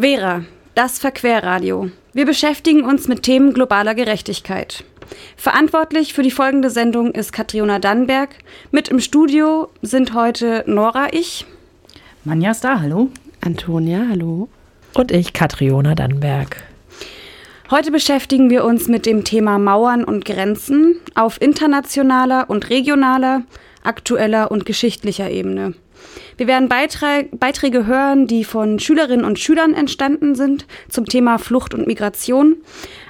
Vera, 0.00 0.44
das 0.76 1.00
Verquerradio. 1.00 1.90
Wir 2.12 2.24
beschäftigen 2.24 2.84
uns 2.84 3.08
mit 3.08 3.24
Themen 3.24 3.52
globaler 3.52 3.96
Gerechtigkeit. 3.96 4.84
Verantwortlich 5.36 6.14
für 6.14 6.22
die 6.22 6.30
folgende 6.30 6.70
Sendung 6.70 7.10
ist 7.10 7.32
Katriona 7.32 7.80
Dannberg. 7.80 8.28
Mit 8.70 8.90
im 8.90 9.00
Studio 9.00 9.68
sind 9.82 10.14
heute 10.14 10.62
Nora, 10.68 11.08
ich. 11.10 11.46
Manja 12.22 12.52
ist 12.52 12.62
da, 12.62 12.78
hallo. 12.78 13.08
Antonia, 13.40 14.06
hallo. 14.08 14.48
Und 14.94 15.10
ich, 15.10 15.32
Katriona 15.32 15.96
Dannberg. 15.96 16.62
Heute 17.72 17.90
beschäftigen 17.90 18.50
wir 18.50 18.62
uns 18.64 18.86
mit 18.86 19.04
dem 19.04 19.24
Thema 19.24 19.58
Mauern 19.58 20.04
und 20.04 20.24
Grenzen 20.24 20.94
auf 21.16 21.42
internationaler 21.42 22.48
und 22.48 22.70
regionaler, 22.70 23.42
aktueller 23.82 24.52
und 24.52 24.64
geschichtlicher 24.64 25.28
Ebene. 25.28 25.74
Wir 26.36 26.46
werden 26.46 26.68
Beiträge 26.68 27.86
hören, 27.86 28.26
die 28.26 28.44
von 28.44 28.78
Schülerinnen 28.78 29.24
und 29.24 29.38
Schülern 29.38 29.74
entstanden 29.74 30.34
sind 30.34 30.66
zum 30.88 31.04
Thema 31.04 31.38
Flucht 31.38 31.74
und 31.74 31.86
Migration. 31.86 32.56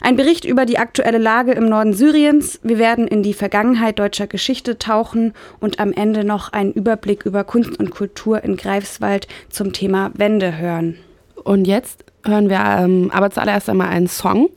Ein 0.01 0.17
Bericht 0.17 0.45
über 0.45 0.65
die 0.65 0.79
aktuelle 0.79 1.19
Lage 1.19 1.53
im 1.53 1.69
Norden 1.69 1.93
Syriens. 1.93 2.59
Wir 2.63 2.79
werden 2.79 3.07
in 3.07 3.23
die 3.23 3.35
Vergangenheit 3.35 3.99
deutscher 3.99 4.27
Geschichte 4.27 4.79
tauchen 4.79 5.35
und 5.61 5.79
am 5.79 5.93
Ende 5.93 6.25
noch 6.25 6.53
einen 6.53 6.73
Überblick 6.73 7.27
über 7.27 7.45
Kunst 7.45 7.79
und 7.79 7.91
Kultur 7.91 8.43
in 8.43 8.57
Greifswald 8.57 9.29
zum 9.51 9.73
Thema 9.73 10.11
Wende 10.15 10.57
hören. 10.57 10.97
Und 11.45 11.67
jetzt 11.67 12.05
hören 12.25 12.49
wir 12.49 12.61
ähm, 12.61 13.11
aber 13.13 13.31
zuallererst 13.31 13.69
einmal 13.69 13.89
einen 13.89 14.09
Song. 14.09 14.49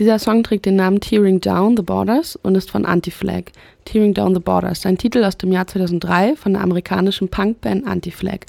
Dieser 0.00 0.18
Song 0.18 0.42
trägt 0.42 0.66
den 0.66 0.74
Namen 0.74 0.98
Tearing 0.98 1.40
Down 1.40 1.76
the 1.76 1.82
Borders 1.84 2.34
und 2.42 2.56
ist 2.56 2.68
von 2.68 2.84
Anti-Flag. 2.84 3.52
Tearing 3.84 4.12
Down 4.12 4.34
the 4.34 4.40
Borders, 4.40 4.84
ein 4.86 4.98
Titel 4.98 5.22
aus 5.22 5.38
dem 5.38 5.52
Jahr 5.52 5.68
2003 5.68 6.34
von 6.34 6.54
der 6.54 6.62
amerikanischen 6.62 7.28
Punkband 7.28 7.86
Anti-Flag. 7.86 8.40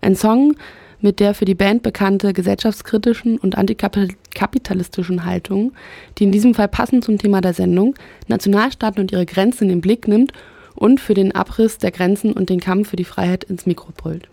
Ein 0.00 0.16
Song 0.16 0.56
mit 1.02 1.20
der 1.20 1.34
für 1.34 1.44
die 1.44 1.54
Band 1.54 1.82
bekannte 1.82 2.32
gesellschaftskritischen 2.32 3.36
und 3.36 3.58
antikapitalistischen 3.58 5.26
Haltung, 5.26 5.74
die 6.16 6.24
in 6.24 6.32
diesem 6.32 6.54
Fall 6.54 6.68
passend 6.68 7.04
zum 7.04 7.18
Thema 7.18 7.42
der 7.42 7.52
Sendung 7.52 7.94
Nationalstaaten 8.28 9.02
und 9.02 9.12
ihre 9.12 9.26
Grenzen 9.26 9.64
in 9.64 9.68
den 9.68 9.80
Blick 9.82 10.08
nimmt 10.08 10.32
und 10.74 11.00
für 11.00 11.12
den 11.12 11.34
Abriss 11.34 11.76
der 11.76 11.90
Grenzen 11.90 12.32
und 12.32 12.48
den 12.48 12.60
Kampf 12.60 12.88
für 12.88 12.96
die 12.96 13.04
Freiheit 13.04 13.44
ins 13.44 13.66
Mikro 13.66 13.92
brüllt. 13.94 14.26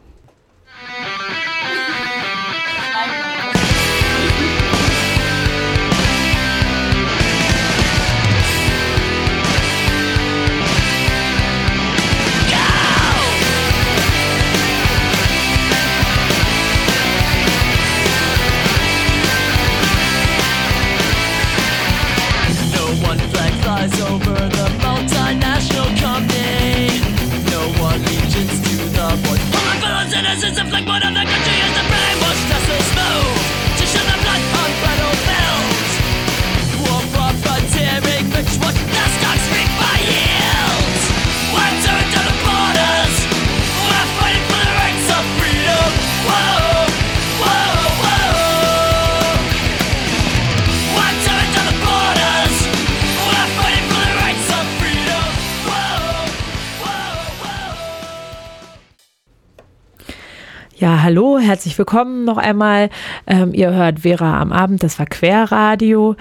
Herzlich 61.62 61.78
willkommen 61.78 62.26
noch 62.26 62.40
einmal. 62.40 62.90
Ähm, 63.28 63.54
ihr 63.54 63.72
hört 63.72 64.00
Vera 64.00 64.42
am 64.42 64.52
Abend, 64.52 64.82
das 64.82 64.98
war 64.98 65.06
Querradio. 65.06 66.16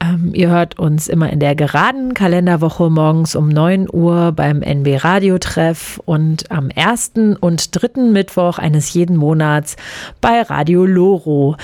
Ähm, 0.00 0.30
ihr 0.32 0.48
hört 0.48 0.78
uns 0.78 1.08
immer 1.08 1.28
in 1.28 1.40
der 1.40 1.54
geraden 1.54 2.14
Kalenderwoche 2.14 2.88
morgens 2.88 3.36
um 3.36 3.50
9 3.50 3.86
Uhr 3.92 4.32
beim 4.32 4.62
NB 4.62 5.04
Radiotreff 5.04 6.00
und 6.06 6.50
am 6.50 6.70
ersten 6.70 7.36
und 7.36 7.78
dritten 7.78 8.14
Mittwoch 8.14 8.58
eines 8.58 8.90
jeden 8.94 9.16
Monats 9.16 9.76
bei 10.22 10.40
Radio 10.40 10.86
Loro. 10.86 11.58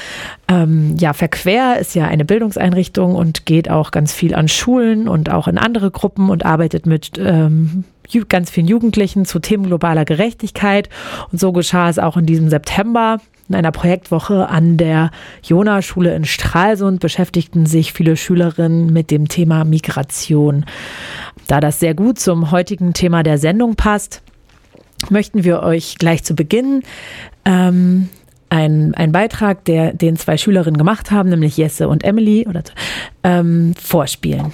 Ähm, 0.47 0.95
ja, 0.99 1.15
Verquer 1.15 1.79
ist 1.79 1.95
ja 1.95 2.07
eine 2.07 2.27
Bildungseinrichtung 2.27 3.15
und 3.15 3.47
geht 3.47 3.71
auch 3.71 3.91
ganz 3.91 4.13
viel 4.13 4.35
an 4.35 4.49
Schulen 4.49 5.09
und 5.09 5.31
auch 5.31 5.49
in 5.49 5.57
andere 5.57 5.91
Gruppen 5.91 6.29
und 6.29 6.45
arbeitet 6.45 6.85
mit 6.85 7.13
ähm, 7.17 7.85
ganz 8.23 8.51
vielen 8.51 8.67
Jugendlichen 8.67 9.25
zu 9.25 9.39
Themen 9.39 9.65
globaler 9.65 10.05
Gerechtigkeit. 10.05 10.89
Und 11.31 11.41
so 11.41 11.53
geschah 11.53 11.89
es 11.89 11.99
auch 11.99 12.17
in 12.17 12.27
diesem 12.27 12.49
September. 12.49 13.21
In 13.49 13.55
einer 13.55 13.73
Projektwoche 13.73 14.49
an 14.49 14.79
der 14.79 15.11
Jona-Schule 15.43 16.15
in 16.15 16.25
Stralsund 16.25 17.01
beschäftigten 17.01 17.67
sich 17.67 17.93
viele 17.93 18.17
Schülerinnen 18.17 18.93
mit 18.93 19.11
dem 19.11 19.29
Thema 19.29 19.65
Migration. 19.65 20.65
Da 21.47 21.61
das 21.61 21.79
sehr 21.79 21.95
gut 21.95 22.19
zum 22.19 22.51
heutigen 22.51 22.95
Thema 22.95 23.23
der 23.23 23.37
Sendung 23.37 23.77
passt, 23.77 24.23
möchten 25.11 25.45
wir 25.45 25.63
euch 25.63 25.97
gleich 25.99 26.25
zu 26.25 26.35
Beginn 26.35 26.83
ähm, 27.45 28.09
einen, 28.49 28.95
einen 28.95 29.13
Beitrag, 29.13 29.65
der, 29.65 29.93
den 29.93 30.17
zwei 30.17 30.39
Schülerinnen 30.39 30.79
gemacht 30.79 31.11
haben, 31.11 31.29
nämlich 31.29 31.57
Jesse 31.57 31.89
und 31.89 32.05
Emily, 32.05 32.47
oder, 32.49 32.63
ähm, 33.25 33.75
vorspielen. 33.79 34.53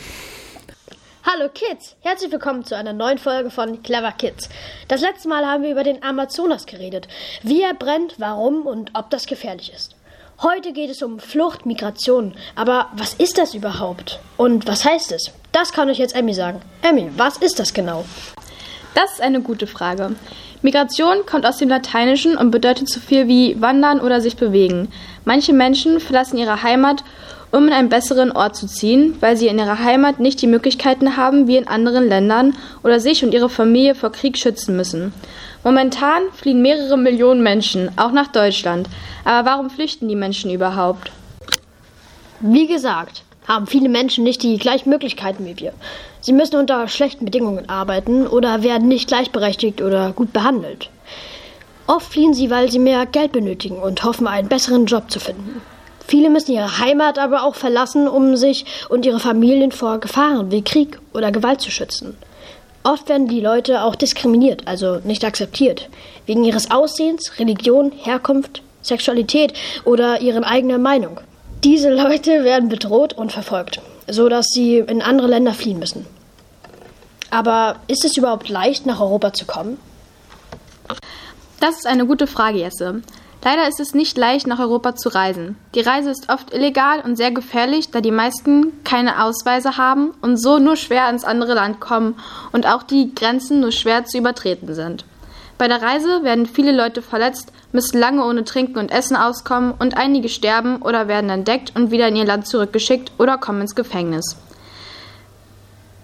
Hallo 1.23 1.51
Kids, 1.53 1.97
herzlich 2.01 2.33
willkommen 2.33 2.65
zu 2.65 2.75
einer 2.75 2.95
neuen 2.95 3.19
Folge 3.19 3.51
von 3.51 3.83
Clever 3.83 4.13
Kids. 4.13 4.49
Das 4.89 5.03
letzte 5.03 5.29
Mal 5.29 5.45
haben 5.45 5.63
wir 5.63 5.71
über 5.71 5.85
den 5.85 6.03
Amazonas 6.03 6.65
geredet, 6.65 7.09
wie 7.43 7.61
er 7.61 7.75
brennt, 7.75 8.15
warum 8.17 8.67
und 8.67 8.93
ob 8.95 9.11
das 9.11 9.27
gefährlich 9.27 9.71
ist. 9.71 9.97
Heute 10.43 10.73
geht 10.73 10.89
es 10.89 11.03
um 11.03 11.21
Flucht, 11.21 11.67
Migration. 11.67 12.35
Aber 12.57 12.89
was 12.97 13.13
ist 13.13 13.37
das 13.37 13.53
überhaupt? 13.53 14.19
Und 14.39 14.67
was 14.67 14.87
heißt 14.87 15.13
es? 15.13 15.31
Das 15.53 15.73
kann 15.73 15.91
euch 15.91 15.99
jetzt 15.99 16.17
Emmy 16.17 16.33
sagen. 16.33 16.63
Emmy, 16.81 17.11
was 17.19 17.37
ist 17.37 17.59
das 17.59 17.75
genau? 17.75 18.07
Das 18.95 19.13
ist 19.13 19.21
eine 19.21 19.43
gute 19.43 19.67
Frage. 19.67 20.17
Migration 20.63 21.27
kommt 21.27 21.45
aus 21.45 21.59
dem 21.59 21.69
Lateinischen 21.69 22.39
und 22.39 22.51
bedeutet 22.51 22.89
so 22.89 22.99
viel 22.99 23.29
wie 23.29 23.61
wandern 23.61 24.01
oder 24.01 24.23
sich 24.23 24.37
bewegen. 24.37 24.91
Manche 25.27 25.53
Menschen 25.53 26.01
verlassen 26.01 26.39
ihre 26.39 26.63
Heimat 26.63 27.05
um 27.53 27.67
in 27.67 27.73
einen 27.73 27.89
besseren 27.89 28.33
Ort 28.33 28.57
zu 28.57 28.67
ziehen, 28.67 29.17
weil 29.21 29.37
sie 29.37 29.49
in 29.49 29.59
ihrer 29.59 29.79
Heimat 29.79 30.21
nicht 30.21 30.41
die 30.41 30.47
Möglichkeiten 30.47 31.17
haben 31.17 31.47
wie 31.47 31.57
in 31.57 31.67
anderen 31.67 32.09
Ländern 32.09 32.57
oder 32.83 33.01
sich 33.01 33.25
und 33.25 33.35
ihre 33.35 33.49
Familie 33.49 33.95
vor 33.95 34.13
Krieg 34.13 34.39
schützen 34.39 34.77
müssen. 34.77 35.13
Momentan 35.65 36.23
fliehen 36.33 36.63
mehrere 36.63 36.97
Millionen 36.97 37.43
Menschen, 37.43 37.91
auch 37.97 38.13
nach 38.13 38.29
Deutschland. 38.29 38.89
Aber 39.25 39.49
warum 39.51 39.71
flüchten 39.71 40.09
die 40.09 40.17
Menschen 40.17 40.51
überhaupt? 40.51 41.11
Wie 42.41 42.67
gesagt, 42.67 43.23
haben 43.47 43.67
viele 43.67 43.89
Menschen 43.89 44.25
nicht 44.25 44.43
die 44.43 44.57
gleichen 44.59 44.91
Möglichkeiten 44.91 45.45
wie 45.45 45.59
wir. 45.59 45.73
Sie 46.21 46.33
müssen 46.33 46.57
unter 46.57 46.87
schlechten 46.89 47.25
Bedingungen 47.25 47.69
arbeiten 47.69 48.27
oder 48.27 48.63
werden 48.63 48.89
nicht 48.89 49.09
gleichberechtigt 49.09 49.83
oder 49.83 50.13
gut 50.13 50.33
behandelt. 50.33 50.89
Oft 51.87 52.13
fliehen 52.13 52.35
sie, 52.35 52.51
weil 52.51 52.71
sie 52.71 52.79
mehr 52.79 53.05
Geld 53.07 53.33
benötigen 53.33 53.79
und 53.79 54.05
hoffen, 54.05 54.29
einen 54.29 54.49
besseren 54.49 54.87
Job 54.87 55.11
zu 55.11 55.19
finden. 55.19 55.61
Viele 56.11 56.29
müssen 56.29 56.51
ihre 56.51 56.81
Heimat 56.81 57.21
aber 57.21 57.45
auch 57.45 57.55
verlassen, 57.55 58.09
um 58.09 58.37
sich 58.37 58.65
und 58.89 59.07
ihre 59.07 59.21
Familien 59.21 59.71
vor 59.71 60.01
Gefahren 60.01 60.51
wie 60.51 60.61
Krieg 60.61 60.99
oder 61.15 61.31
Gewalt 61.31 61.61
zu 61.61 61.71
schützen. 61.71 62.17
Oft 62.83 63.09
werden 63.09 63.29
die 63.29 63.41
Leute 63.41 63.85
auch 63.85 63.95
diskriminiert, 63.95 64.67
also 64.67 64.97
nicht 65.05 65.25
akzeptiert, 65.25 65.89
wegen 66.27 66.43
ihres 66.43 66.73
Aussehens, 66.73 67.39
Religion, 67.39 67.93
Herkunft, 67.93 68.61
Sexualität 68.83 69.53
oder 69.85 70.21
ihrer 70.21 70.45
eigenen 70.45 70.83
Meinung. 70.83 71.21
Diese 71.63 71.91
Leute 71.91 72.43
werden 72.43 72.69
bedroht 72.69 73.13
und 73.13 73.31
verfolgt, 73.31 73.81
so 74.09 74.29
dass 74.29 74.47
sie 74.47 74.79
in 74.79 75.03
andere 75.03 75.29
Länder 75.29 75.55
fliehen 75.55 75.79
müssen. 75.79 76.07
Aber 77.31 77.77
ist 77.87 78.05
es 78.05 78.17
überhaupt 78.17 78.49
leicht, 78.49 78.85
nach 78.85 78.99
Europa 78.99 79.33
zu 79.33 79.45
kommen? 79.45 79.79
Das 81.61 81.77
ist 81.77 81.87
eine 81.87 82.05
gute 82.05 82.27
Frage, 82.27 82.59
Jesse. 82.59 83.01
Leider 83.43 83.67
ist 83.69 83.81
es 83.81 83.95
nicht 83.95 84.19
leicht, 84.19 84.47
nach 84.47 84.59
Europa 84.59 84.97
zu 84.97 85.09
reisen. 85.09 85.57
Die 85.75 85.81
Reise 85.81 86.11
ist 86.11 86.29
oft 86.29 86.53
illegal 86.53 87.01
und 87.01 87.17
sehr 87.17 87.31
gefährlich, 87.31 87.91
da 87.91 88.03
die 88.03 88.11
meisten 88.11 88.73
keine 88.85 89.25
Ausweise 89.25 89.79
haben 89.79 90.11
und 90.21 90.37
so 90.37 90.59
nur 90.59 90.77
schwer 90.77 91.09
ins 91.09 91.25
andere 91.25 91.55
Land 91.55 91.81
kommen 91.81 92.17
und 92.53 92.67
auch 92.67 92.83
die 92.83 93.15
Grenzen 93.15 93.61
nur 93.61 93.73
schwer 93.73 94.05
zu 94.05 94.19
übertreten 94.19 94.75
sind. 94.75 95.07
Bei 95.57 95.69
der 95.69 95.81
Reise 95.81 96.23
werden 96.23 96.45
viele 96.45 96.73
Leute 96.73 97.01
verletzt, 97.01 97.53
müssen 97.73 97.99
lange 97.99 98.25
ohne 98.25 98.45
Trinken 98.45 98.79
und 98.79 98.91
Essen 98.91 99.17
auskommen 99.17 99.73
und 99.79 99.97
einige 99.97 100.29
sterben 100.29 100.83
oder 100.83 101.09
werden 101.09 101.31
entdeckt 101.31 101.73
und 101.75 101.91
wieder 101.91 102.09
in 102.09 102.17
ihr 102.17 102.25
Land 102.27 102.47
zurückgeschickt 102.47 103.13
oder 103.19 103.39
kommen 103.39 103.63
ins 103.63 103.75
Gefängnis. 103.75 104.37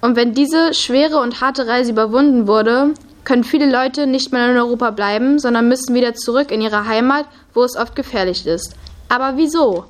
Und 0.01 0.17
wenn 0.17 0.33
diese 0.35 0.73
schwere 0.73 1.19
und 1.19 1.41
harte 1.41 1.67
Reise 1.67 1.93
überwunden 1.93 2.47
wurde, 2.47 2.95
können 3.27 3.45
viele 3.45 3.69
Leute 3.69 4.07
nicht 4.07 4.33
mehr 4.33 4.51
in 4.51 4.57
Europa 4.57 4.93
bleiben, 4.93 5.41
sondern 5.41 5.69
müssen 5.69 5.95
wieder 5.95 6.15
zurück 6.15 6.53
in 6.53 6.63
ihre 6.63 6.87
Heimat, 6.87 7.27
wo 7.53 7.65
es 7.65 7.77
oft 7.77 7.97
gefährlich 7.97 8.47
ist. 8.47 8.75
Aber 9.09 9.37
wieso? 9.37 9.85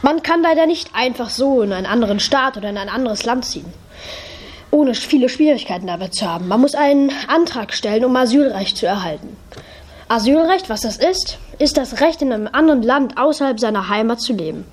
Man 0.00 0.22
kann 0.22 0.42
leider 0.42 0.66
nicht 0.66 0.90
einfach 0.94 1.28
so 1.28 1.60
in 1.60 1.72
einen 1.72 1.86
anderen 1.86 2.18
Staat 2.18 2.56
oder 2.56 2.70
in 2.70 2.78
ein 2.78 2.88
anderes 2.88 3.24
Land 3.24 3.44
ziehen, 3.44 3.66
ohne 4.70 4.94
viele 4.94 5.28
Schwierigkeiten 5.28 5.86
dabei 5.86 6.08
zu 6.08 6.26
haben. 6.26 6.48
Man 6.48 6.62
muss 6.62 6.74
einen 6.74 7.12
Antrag 7.26 7.74
stellen, 7.74 8.06
um 8.06 8.16
Asylrecht 8.16 8.78
zu 8.78 8.86
erhalten. 8.86 9.36
Asylrecht, 10.08 10.70
was 10.70 10.80
das 10.80 10.96
ist, 10.96 11.36
ist 11.58 11.76
das 11.76 12.00
Recht, 12.00 12.22
in 12.22 12.32
einem 12.32 12.48
anderen 12.50 12.82
Land 12.82 13.18
außerhalb 13.18 13.60
seiner 13.60 13.90
Heimat 13.90 14.22
zu 14.22 14.32
leben. 14.32 14.64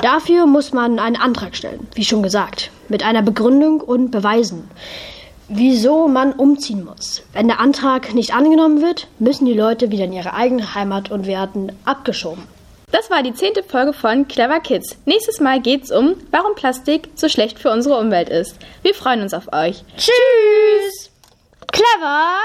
Dafür 0.00 0.46
muss 0.46 0.72
man 0.72 1.00
einen 1.00 1.16
Antrag 1.16 1.56
stellen, 1.56 1.88
wie 1.94 2.04
schon 2.04 2.22
gesagt, 2.22 2.70
mit 2.88 3.02
einer 3.02 3.22
Begründung 3.22 3.80
und 3.80 4.12
Beweisen, 4.12 4.70
wieso 5.54 6.08
man 6.08 6.32
umziehen 6.32 6.84
muss. 6.84 7.22
Wenn 7.32 7.48
der 7.48 7.60
Antrag 7.60 8.14
nicht 8.14 8.34
angenommen 8.34 8.82
wird, 8.82 9.08
müssen 9.18 9.46
die 9.46 9.54
Leute 9.54 9.90
wieder 9.90 10.04
in 10.04 10.12
ihre 10.12 10.34
eigene 10.34 10.74
Heimat 10.74 11.10
und 11.10 11.26
werden 11.26 11.72
abgeschoben. 11.84 12.44
Das 12.90 13.10
war 13.10 13.22
die 13.22 13.32
zehnte 13.32 13.62
Folge 13.62 13.94
von 13.94 14.28
Clever 14.28 14.60
Kids. 14.60 14.98
Nächstes 15.06 15.40
Mal 15.40 15.60
geht's 15.60 15.90
um, 15.90 16.14
warum 16.30 16.54
Plastik 16.54 17.08
so 17.14 17.28
schlecht 17.28 17.58
für 17.58 17.70
unsere 17.70 17.98
Umwelt 17.98 18.28
ist. 18.28 18.56
Wir 18.82 18.94
freuen 18.94 19.22
uns 19.22 19.32
auf 19.32 19.52
euch. 19.52 19.82
Tschüss! 19.96 21.10
Clever 21.68 22.36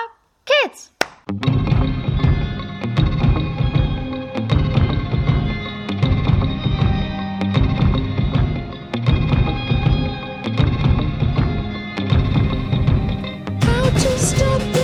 Kids! 0.45 0.93
stop 14.27 14.76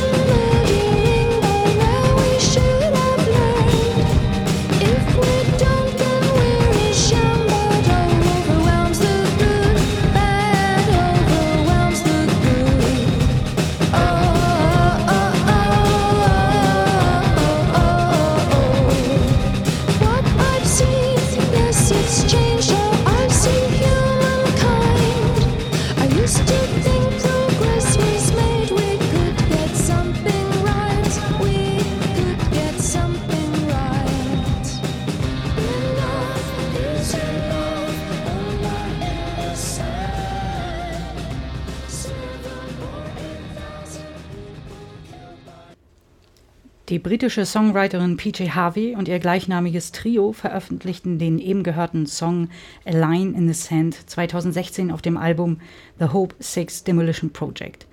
Die 46.89 46.99
britische 46.99 47.45
Songwriterin 47.45 48.17
PJ 48.17 48.49
Harvey 48.49 48.93
und 48.97 49.07
ihr 49.07 49.19
gleichnamiges 49.19 49.93
Trio 49.93 50.33
veröffentlichten 50.33 51.17
den 51.17 51.39
eben 51.39 51.63
gehörten 51.63 52.07
Song 52.07 52.49
A 52.85 52.91
Line 52.91 53.37
in 53.37 53.47
the 53.47 53.53
Sand 53.53 53.97
2016 54.09 54.91
auf 54.91 55.01
dem 55.01 55.15
Album 55.15 55.61
The 55.99 56.07
Hope 56.07 56.35
Six 56.39 56.83
Demolition 56.83 57.31
Project. 57.31 57.87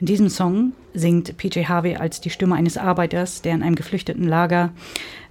In 0.00 0.06
diesem 0.06 0.30
Song 0.30 0.72
singt 0.94 1.36
PJ 1.36 1.64
Harvey 1.64 1.96
als 1.96 2.22
die 2.22 2.30
Stimme 2.30 2.54
eines 2.54 2.78
Arbeiters, 2.78 3.42
der 3.42 3.54
in 3.54 3.62
einem 3.62 3.74
geflüchteten 3.74 4.26
Lager 4.26 4.72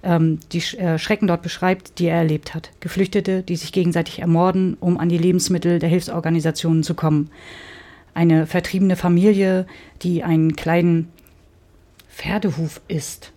ähm, 0.04 0.38
die 0.52 0.62
äh, 0.76 0.96
Schrecken 0.96 1.26
dort 1.26 1.42
beschreibt, 1.42 1.98
die 1.98 2.06
er 2.06 2.18
erlebt 2.18 2.54
hat. 2.54 2.70
Geflüchtete, 2.78 3.42
die 3.42 3.56
sich 3.56 3.72
gegenseitig 3.72 4.20
ermorden, 4.20 4.76
um 4.78 4.98
an 4.98 5.08
die 5.08 5.18
Lebensmittel 5.18 5.80
der 5.80 5.88
Hilfsorganisationen 5.88 6.84
zu 6.84 6.94
kommen. 6.94 7.30
Eine 8.14 8.46
vertriebene 8.46 8.94
Familie, 8.94 9.66
die 10.02 10.22
einen 10.22 10.54
kleinen 10.54 11.08
Pferdehuf 12.20 12.82
ist. 12.86 13.32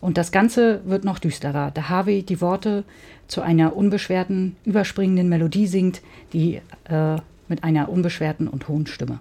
Und 0.00 0.18
das 0.18 0.32
Ganze 0.32 0.82
wird 0.84 1.04
noch 1.04 1.20
düsterer, 1.20 1.70
da 1.70 1.88
Harvey 1.88 2.24
die 2.24 2.40
Worte 2.40 2.82
zu 3.28 3.42
einer 3.42 3.76
unbeschwerten, 3.76 4.56
überspringenden 4.64 5.28
Melodie 5.28 5.68
singt, 5.68 6.02
die 6.32 6.60
äh, 6.88 7.16
mit 7.46 7.62
einer 7.62 7.88
unbeschwerten 7.88 8.48
und 8.48 8.66
hohen 8.66 8.88
Stimme. 8.88 9.20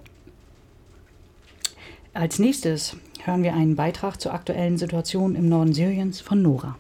Als 2.14 2.40
nächstes 2.40 2.98
hören 3.24 3.44
wir 3.44 3.54
einen 3.54 3.76
Beitrag 3.76 4.20
zur 4.20 4.34
aktuellen 4.34 4.80
Situation 4.80 5.36
im 5.36 5.48
Norden 5.48 5.74
Syriens 5.74 6.20
von 6.20 6.42
Nora. 6.42 6.76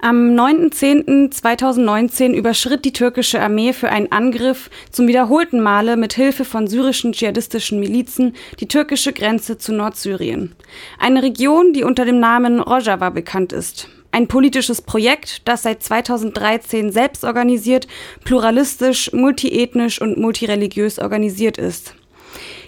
Am 0.00 0.36
9.10.2019 0.36 2.32
überschritt 2.32 2.84
die 2.84 2.92
türkische 2.92 3.40
Armee 3.40 3.72
für 3.72 3.88
einen 3.88 4.12
Angriff 4.12 4.70
zum 4.92 5.08
wiederholten 5.08 5.60
Male 5.60 5.96
mit 5.96 6.12
Hilfe 6.12 6.44
von 6.44 6.68
syrischen 6.68 7.12
dschihadistischen 7.12 7.80
Milizen 7.80 8.36
die 8.60 8.68
türkische 8.68 9.12
Grenze 9.12 9.58
zu 9.58 9.72
Nordsyrien. 9.72 10.54
Eine 11.00 11.24
Region, 11.24 11.72
die 11.72 11.82
unter 11.82 12.04
dem 12.04 12.20
Namen 12.20 12.60
Rojava 12.60 13.10
bekannt 13.10 13.52
ist. 13.52 13.88
Ein 14.12 14.28
politisches 14.28 14.82
Projekt, 14.82 15.48
das 15.48 15.64
seit 15.64 15.82
2013 15.82 16.92
selbst 16.92 17.24
organisiert, 17.24 17.88
pluralistisch, 18.22 19.12
multiethnisch 19.12 20.00
und 20.00 20.16
multireligiös 20.16 21.00
organisiert 21.00 21.58
ist. 21.58 21.94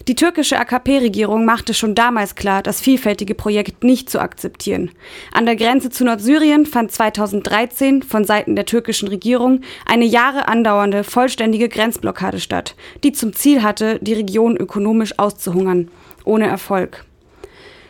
Die 0.09 0.15
türkische 0.15 0.59
AKP-Regierung 0.59 1.45
machte 1.45 1.75
schon 1.75 1.95
damals 1.95 2.35
klar, 2.35 2.63
das 2.63 2.81
vielfältige 2.81 3.35
Projekt 3.35 3.85
nicht 3.85 4.09
zu 4.09 4.19
akzeptieren. 4.19 4.91
An 5.33 5.45
der 5.45 5.57
Grenze 5.57 5.91
zu 5.91 6.05
Nordsyrien 6.05 6.65
fand 6.65 6.91
2013 6.91 8.03
von 8.03 8.25
Seiten 8.25 8.57
der 8.57 8.65
türkischen 8.65 9.09
Regierung 9.09 9.61
eine 9.85 10.07
Jahre 10.07 10.49
andauernde 10.49 11.05
vollständige 11.05 11.69
Grenzblockade 11.69 12.41
statt, 12.41 12.75
die 13.05 13.13
zum 13.13 13.35
Ziel 13.35 13.63
hatte, 13.63 13.99
die 14.01 14.15
Region 14.15 14.57
ökonomisch 14.57 15.19
auszuhungern. 15.19 15.91
Ohne 16.25 16.47
Erfolg. 16.47 17.05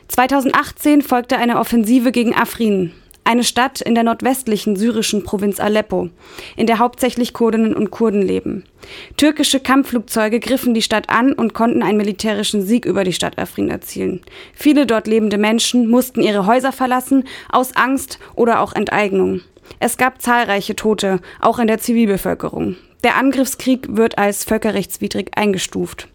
2018 0.09 1.03
folgte 1.03 1.37
eine 1.37 1.61
Offensive 1.61 2.11
gegen 2.11 2.35
Afrin, 2.35 2.93
eine 3.31 3.45
Stadt 3.45 3.81
in 3.81 3.95
der 3.95 4.03
nordwestlichen 4.03 4.75
syrischen 4.75 5.23
Provinz 5.23 5.61
Aleppo, 5.61 6.11
in 6.57 6.67
der 6.67 6.81
hauptsächlich 6.81 7.33
Kurdinnen 7.33 7.77
und 7.77 7.93
Kurden 7.93 8.23
leben. 8.23 8.65
Türkische 9.17 9.61
Kampfflugzeuge 9.61 10.41
griffen 10.41 10.75
die 10.75 10.83
Stadt 10.83 11.11
an 11.11 11.33
und 11.33 11.55
konnten 11.55 11.85
einen 11.85 11.99
militärischen 11.99 12.67
Sieg 12.67 12.85
über 12.87 13.05
die 13.05 13.13
Stadt 13.13 13.39
Afrin 13.39 13.71
erzielen. 13.71 14.21
Viele 14.53 14.85
dort 14.85 15.07
lebende 15.07 15.39
Menschen 15.39 15.89
mussten 15.89 16.23
ihre 16.23 16.47
Häuser 16.47 16.73
verlassen, 16.73 17.23
aus 17.49 17.77
Angst 17.77 18.19
oder 18.35 18.59
auch 18.59 18.73
Enteignung. 18.73 19.43
Es 19.79 19.97
gab 19.97 20.21
zahlreiche 20.21 20.75
Tote, 20.75 21.21
auch 21.41 21.61
in 21.61 21.69
der 21.69 21.79
Zivilbevölkerung. 21.79 22.75
Der 23.05 23.17
Angriffskrieg 23.17 23.97
wird 23.97 24.19
als 24.19 24.43
völkerrechtswidrig 24.43 25.31
eingestuft. 25.37 26.09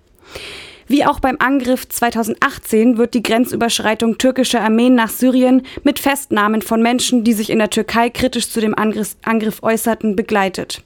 Wie 0.87 1.03
auch 1.03 1.19
beim 1.19 1.37
Angriff 1.39 1.89
2018 1.89 2.97
wird 2.97 3.15
die 3.15 3.23
Grenzüberschreitung 3.23 4.19
türkischer 4.19 4.61
Armeen 4.61 4.93
nach 4.93 5.09
Syrien 5.09 5.63
mit 5.83 5.97
Festnahmen 5.97 6.61
von 6.61 6.81
Menschen, 6.81 7.23
die 7.23 7.33
sich 7.33 7.49
in 7.49 7.57
der 7.57 7.71
Türkei 7.71 8.11
kritisch 8.11 8.49
zu 8.49 8.61
dem 8.61 8.75
Angriff, 8.75 9.15
Angriff 9.23 9.63
äußerten, 9.63 10.15
begleitet. 10.15 10.83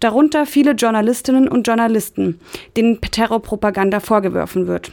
Darunter 0.00 0.46
viele 0.46 0.72
Journalistinnen 0.72 1.46
und 1.46 1.66
Journalisten, 1.66 2.40
denen 2.76 3.00
Terrorpropaganda 3.00 4.00
vorgeworfen 4.00 4.66
wird. 4.66 4.90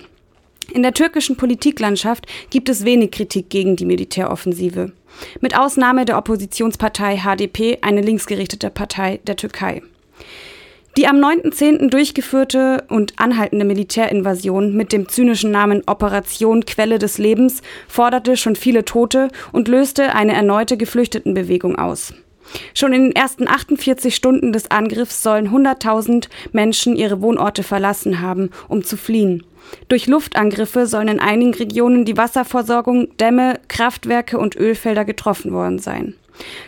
In 0.72 0.84
der 0.84 0.94
türkischen 0.94 1.36
Politiklandschaft 1.36 2.28
gibt 2.52 2.70
es 2.70 2.86
wenig 2.86 3.12
Kritik 3.12 3.50
gegen 3.50 3.76
die 3.76 3.86
Militäroffensive. 3.86 4.92
Mit 5.42 5.58
Ausnahme 5.58 6.06
der 6.06 6.18
Oppositionspartei 6.18 7.18
HDP, 7.18 7.80
eine 7.82 8.02
linksgerichtete 8.02 8.70
Partei 8.70 9.20
der 9.26 9.36
Türkei. 9.36 9.82
Die 10.96 11.08
am 11.08 11.18
9.10. 11.18 11.90
durchgeführte 11.90 12.84
und 12.88 13.14
anhaltende 13.18 13.66
Militärinvasion 13.66 14.76
mit 14.76 14.94
dem 14.94 15.10
zynischen 15.10 15.50
Namen 15.50 15.82
Operation 15.88 16.66
Quelle 16.66 17.00
des 17.00 17.18
Lebens 17.18 17.64
forderte 17.88 18.38
schon 18.38 18.56
viele 18.56 18.86
Tote 18.86 19.30
und 19.52 19.68
löste 19.68 20.14
eine 20.14 20.34
erneute 20.34 20.78
Geflüchtetenbewegung 20.78 21.78
aus. 21.80 22.14
Schon 22.76 22.94
in 22.94 23.06
den 23.06 23.16
ersten 23.16 23.48
48 23.48 24.14
Stunden 24.14 24.54
des 24.54 24.70
Angriffs 24.70 25.24
sollen 25.24 25.50
100.000 25.50 26.28
Menschen 26.52 26.96
ihre 26.96 27.22
Wohnorte 27.24 27.64
verlassen 27.64 28.22
haben, 28.22 28.52
um 28.68 28.84
zu 28.84 28.96
fliehen. 28.96 29.44
Durch 29.88 30.06
Luftangriffe 30.06 30.86
sollen 30.86 31.08
in 31.08 31.20
einigen 31.20 31.56
Regionen 31.56 32.06
die 32.06 32.18
Wasserversorgung, 32.18 33.18
Dämme, 33.18 33.60
Kraftwerke 33.68 34.38
und 34.38 34.56
Ölfelder 34.56 35.06
getroffen 35.06 35.54
worden 35.54 35.80
sein. 35.80 36.14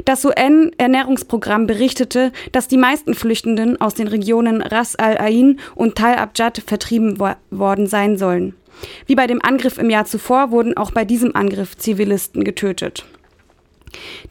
Das 0.06 0.24
UN-Ernährungsprogramm 0.26 1.68
berichtete, 1.68 2.32
dass 2.52 2.68
die 2.68 2.78
meisten 2.78 3.14
Flüchtenden 3.14 3.80
aus 3.80 3.94
den 3.94 4.08
Regionen 4.08 4.62
Ras 4.62 4.96
al-Ain 4.96 5.60
und 5.76 5.96
Tal 5.96 6.16
Abjad 6.16 6.62
vertrieben 6.66 7.20
wo 7.20 7.32
worden 7.50 7.88
sein 7.88 8.18
sollen. 8.18 8.56
Wie 9.06 9.16
bei 9.16 9.28
dem 9.28 9.42
Angriff 9.42 9.78
im 9.78 9.90
Jahr 9.90 10.06
zuvor 10.06 10.52
wurden 10.52 10.78
auch 10.78 10.92
bei 10.92 11.06
diesem 11.06 11.36
Angriff 11.36 11.78
Zivilisten 11.78 12.44
getötet. 12.44 13.06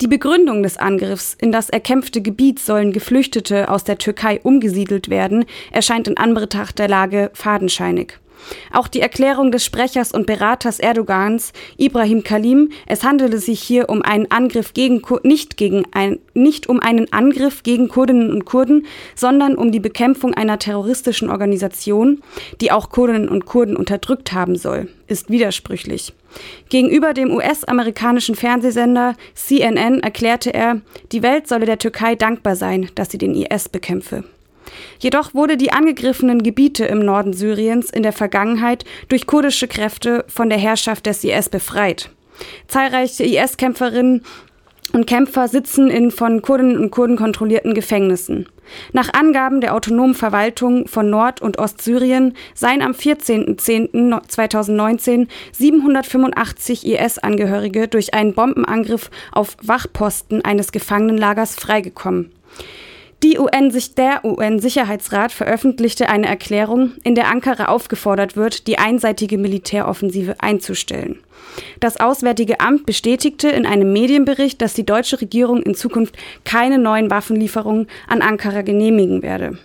Die 0.01 0.07
Begründung 0.07 0.63
des 0.63 0.77
Angriffs 0.77 1.35
in 1.41 1.51
das 1.51 1.71
erkämpfte 1.71 2.21
Gebiet 2.21 2.59
sollen 2.59 2.93
Geflüchtete 2.93 3.71
aus 3.71 3.85
der 3.85 3.99
Türkei 3.99 4.41
umgesiedelt 4.43 5.09
werden, 5.09 5.47
erscheint 5.73 6.07
in 6.09 6.19
Anbetracht 6.19 6.79
der 6.79 6.89
Lage 6.89 7.31
fadenscheinig. 7.33 8.19
Auch 8.73 8.89
die 8.89 9.01
Erklärung 9.01 9.51
des 9.53 9.65
Sprechers 9.65 10.13
und 10.13 10.27
Beraters 10.27 10.79
Erdogans, 10.79 11.53
Ibrahim 11.77 12.25
Kalim, 12.25 12.71
es 12.87 13.05
handele 13.05 13.39
sich 13.39 13.61
hier 13.61 13.89
um 13.89 14.03
einen 14.03 14.31
Angriff 14.31 14.75
gegen 14.75 15.03
nicht 15.23 15.57
gegen 15.57 15.85
ein 15.93 16.19
nicht 16.35 16.69
um 16.69 16.81
einen 16.81 17.13
Angriff 17.13 17.63
gegen 17.63 17.89
Kurdinnen 17.89 18.31
und 18.31 18.45
Kurden, 18.45 18.87
sondern 19.15 19.55
um 19.55 19.71
die 19.71 19.81
Bekämpfung 19.81 20.35
einer 20.35 20.59
terroristischen 20.59 21.31
Organisation, 21.31 22.23
die 22.61 22.73
auch 22.73 22.91
Kurdinnen 22.91 23.29
und 23.29 23.47
Kurden 23.47 23.77
unterdrückt 23.77 24.33
haben 24.33 24.57
soll, 24.57 24.89
ist 25.07 25.31
widersprüchlich. 25.31 26.13
Gegenüber 26.69 27.15
dem 27.15 27.31
US-amerikanischen 27.31 28.35
Fernsehsender 28.35 29.15
CNN 29.35 30.01
erklärte 30.01 30.53
er, 30.53 30.81
die 31.13 31.23
Welt 31.23 31.47
solle 31.47 31.67
der 31.67 31.79
Türkei 31.79 32.17
dankbar 32.17 32.57
sein, 32.57 32.91
dass 32.95 33.11
sie 33.11 33.19
den 33.19 33.35
IS 33.35 33.69
bekämpfe. 33.69 34.25
Jedoch 34.99 35.35
wurde 35.35 35.57
die 35.57 35.73
angegriffenen 35.73 36.43
Gebiete 36.43 36.85
im 36.85 37.01
Norden 37.01 37.33
Syriens 37.33 37.91
in 37.91 38.03
der 38.03 38.13
Vergangenheit 38.13 38.85
durch 39.09 39.27
kurdische 39.27 39.69
Kräfte 39.69 40.25
von 40.29 40.49
der 40.49 40.59
Herrschaft 40.59 41.07
des 41.07 41.25
IS 41.25 41.49
befreit. 41.49 42.11
Zahlreiche 42.69 43.25
IS-Kämpferinnen 43.25 44.23
und 44.93 45.07
Kämpfer 45.07 45.49
sitzen 45.49 45.89
in 45.89 46.11
von 46.11 46.43
Kurdinnen 46.43 46.77
und 46.79 46.91
Kurden 46.91 47.17
kontrollierten 47.17 47.73
Gefängnissen. 47.75 48.47
Nach 48.93 49.13
Angaben 49.13 49.61
der 49.61 49.75
autonomen 49.75 50.15
Verwaltung 50.15 50.87
von 50.87 51.11
Nord- 51.11 51.43
und 51.43 51.59
Ostsyrien 51.59 52.37
seien 52.55 52.81
am 52.81 52.93
14.10.2019 52.93 55.27
785 55.53 56.87
IS-Angehörige 56.87 57.89
durch 57.89 58.15
einen 58.15 58.33
Bombenangriff 58.35 59.11
auf 59.33 59.57
Wachposten 59.63 60.43
eines 60.45 60.71
Gefangenenlagers 60.73 61.57
freigekommen. 61.57 62.31
Die 63.25 63.39
UN, 63.39 63.73
der 63.97 64.23
UN-Sicherheitsrat 64.23 65.33
veröffentlichte 65.33 66.11
eine 66.11 66.27
Erklärung, 66.27 66.93
in 67.05 67.15
der 67.15 67.29
Ankara 67.29 67.69
aufgefordert 67.69 68.37
wird, 68.37 68.67
die 68.67 68.77
einseitige 68.77 69.39
Militäroffensive 69.39 70.37
einzustellen. 70.41 71.21
Das 71.81 71.99
Auswärtige 71.99 72.61
Amt 72.61 72.85
bestätigte 72.85 73.49
in 73.49 73.65
einem 73.65 73.95
Medienbericht, 73.95 74.61
dass 74.61 74.75
die 74.75 74.85
deutsche 74.85 75.23
Regierung 75.23 75.63
in 75.63 75.75
Zukunft 75.75 76.19
keine 76.45 76.77
neuen 76.77 77.11
Waffenlieferungen 77.11 77.87
an 78.09 78.21
Ankara 78.21 78.61
genehmigen 78.61 79.23
werde. 79.23 79.57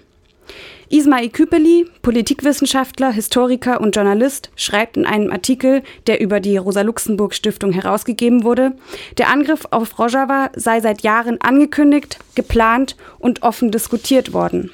Ismail 0.91 1.29
Küpeli, 1.29 1.85
Politikwissenschaftler, 2.01 3.11
Historiker 3.11 3.79
und 3.79 3.95
Journalist, 3.95 4.49
schreibt 4.55 4.97
in 4.97 5.05
einem 5.05 5.31
Artikel, 5.31 5.83
der 6.07 6.19
über 6.19 6.39
die 6.39 6.57
Rosa-Luxemburg-Stiftung 6.57 7.71
herausgegeben 7.71 8.43
wurde, 8.43 8.71
der 9.19 9.29
Angriff 9.29 9.67
auf 9.69 9.99
Rojava 9.99 10.49
sei 10.55 10.79
seit 10.81 11.01
Jahren 11.01 11.39
angekündigt, 11.41 12.17
geplant 12.33 12.95
und 13.19 13.43
offen 13.43 13.69
diskutiert 13.69 14.33
worden. 14.33 14.71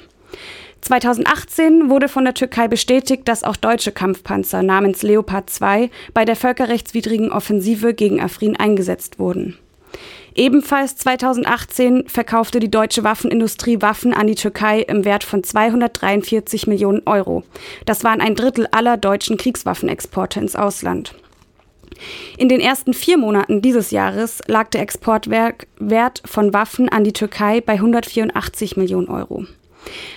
2018 0.80 1.90
wurde 1.90 2.08
von 2.08 2.24
der 2.24 2.34
Türkei 2.34 2.66
bestätigt, 2.66 3.28
dass 3.28 3.44
auch 3.44 3.56
deutsche 3.56 3.92
Kampfpanzer 3.92 4.62
namens 4.62 5.02
Leopard 5.02 5.50
2 5.50 5.90
bei 6.14 6.24
der 6.24 6.36
völkerrechtswidrigen 6.36 7.30
Offensive 7.30 7.92
gegen 7.92 8.22
Afrin 8.22 8.56
eingesetzt 8.56 9.18
wurden. 9.18 9.58
Ebenfalls 10.36 10.96
2018 10.96 12.08
verkaufte 12.08 12.60
die 12.60 12.70
deutsche 12.70 13.02
Waffenindustrie 13.02 13.80
Waffen 13.80 14.12
an 14.12 14.26
die 14.26 14.34
Türkei 14.34 14.80
im 14.80 15.06
Wert 15.06 15.24
von 15.24 15.42
243 15.42 16.66
Millionen 16.66 17.00
Euro. 17.06 17.42
Das 17.86 18.04
waren 18.04 18.20
ein 18.20 18.34
Drittel 18.34 18.68
aller 18.70 18.98
deutschen 18.98 19.38
Kriegswaffenexporte 19.38 20.38
ins 20.38 20.54
Ausland. 20.54 21.14
In 22.36 22.50
den 22.50 22.60
ersten 22.60 22.92
vier 22.92 23.16
Monaten 23.16 23.62
dieses 23.62 23.90
Jahres 23.90 24.42
lag 24.46 24.68
der 24.68 24.82
Exportwert 24.82 26.22
von 26.26 26.52
Waffen 26.52 26.90
an 26.90 27.04
die 27.04 27.14
Türkei 27.14 27.62
bei 27.62 27.72
184 27.72 28.76
Millionen 28.76 29.08
Euro. 29.08 29.46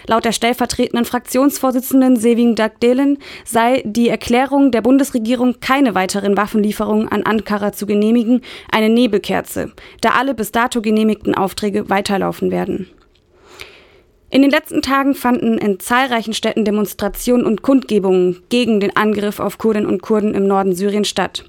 Laut 0.08 0.26
der 0.26 0.32
stellvertretenden 0.32 1.06
Fraktionsvorsitzenden 1.06 2.16
Sevin 2.18 2.56
Dagdelen 2.56 3.18
sei 3.46 3.84
die 3.86 4.10
Erklärung 4.10 4.72
der 4.72 4.82
Bundesregierung, 4.82 5.56
keine 5.62 5.96
weiteren 5.96 6.38
Waffenlieferungen 6.38 7.08
an 7.08 7.24
Ankara 7.24 7.74
zu 7.74 7.86
genehmigen, 7.86 8.42
eine 8.72 8.90
Nebelkerze, 8.90 9.72
da 10.02 10.12
alle 10.12 10.34
bis 10.34 10.52
dato 10.52 10.82
genehmigten 10.82 11.36
Aufträge 11.36 11.90
weiterlaufen 11.90 12.52
werden. 12.52 12.88
In 14.32 14.44
den 14.44 14.52
letzten 14.52 14.84
Tagen 14.84 15.16
fanden 15.16 15.58
in 15.58 15.80
zahlreichen 15.80 16.34
Städten 16.34 16.64
Demonstrationen 16.64 17.48
und 17.48 17.64
Kundgebungen 17.64 18.44
gegen 18.50 18.80
den 18.80 18.96
Angriff 18.96 19.40
auf 19.40 19.58
Kurdinnen 19.58 19.90
und 19.90 20.04
Kurden 20.04 20.36
im 20.36 20.46
Norden 20.46 20.76
Syriens 20.76 21.08
statt. 21.08 21.46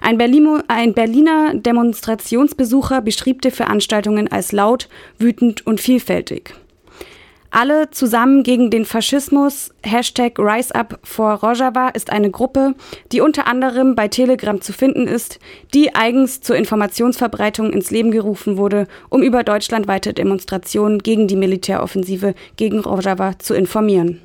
Ein, 0.00 0.18
Berlimo, 0.18 0.58
ein 0.66 0.94
Berliner 0.94 1.54
Demonstrationsbesucher 1.54 3.02
beschrieb 3.02 3.42
die 3.42 3.52
Veranstaltungen 3.52 4.30
als 4.32 4.50
laut, 4.50 4.88
wütend 5.18 5.64
und 5.64 5.80
vielfältig. 5.80 6.54
Alle 7.56 7.88
zusammen 7.92 8.42
gegen 8.42 8.70
den 8.70 8.84
Faschismus. 8.84 9.70
Hashtag 9.84 10.40
RiseUp 10.40 10.98
for 11.04 11.34
Rojava 11.34 11.90
ist 11.90 12.10
eine 12.10 12.32
Gruppe, 12.32 12.74
die 13.12 13.20
unter 13.20 13.46
anderem 13.46 13.94
bei 13.94 14.08
Telegram 14.08 14.60
zu 14.60 14.72
finden 14.72 15.06
ist, 15.06 15.38
die 15.72 15.94
eigens 15.94 16.40
zur 16.40 16.56
Informationsverbreitung 16.56 17.72
ins 17.72 17.92
Leben 17.92 18.10
gerufen 18.10 18.56
wurde, 18.56 18.88
um 19.08 19.22
über 19.22 19.44
deutschlandweite 19.44 20.14
Demonstrationen 20.14 20.98
gegen 20.98 21.28
die 21.28 21.36
Militäroffensive 21.36 22.34
gegen 22.56 22.80
Rojava 22.80 23.38
zu 23.38 23.54
informieren. 23.54 24.20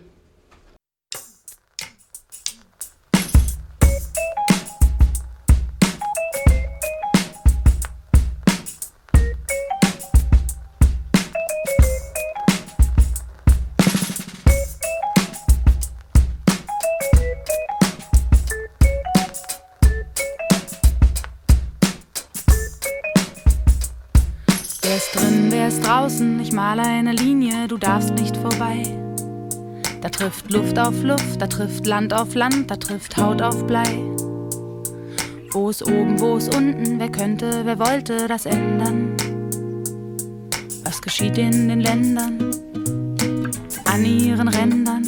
Trifft 30.19 30.51
Luft 30.51 30.77
auf 30.77 31.01
Luft, 31.01 31.41
da 31.41 31.47
trifft 31.47 31.85
Land 31.85 32.13
auf 32.13 32.35
Land, 32.35 32.69
da 32.69 32.75
trifft 32.75 33.15
Haut 33.15 33.41
auf 33.41 33.65
Blei. 33.65 34.03
Wo 35.51 35.69
ist 35.69 35.81
oben, 35.87 36.19
wo 36.19 36.35
ist 36.35 36.53
unten, 36.53 36.99
wer 36.99 37.09
könnte, 37.09 37.61
wer 37.63 37.79
wollte 37.79 38.27
das 38.27 38.45
ändern? 38.45 39.15
Was 40.83 41.01
geschieht 41.01 41.37
in 41.37 41.69
den 41.69 41.79
Ländern, 41.79 42.51
an 43.85 44.03
ihren 44.03 44.49
Rändern? 44.49 45.03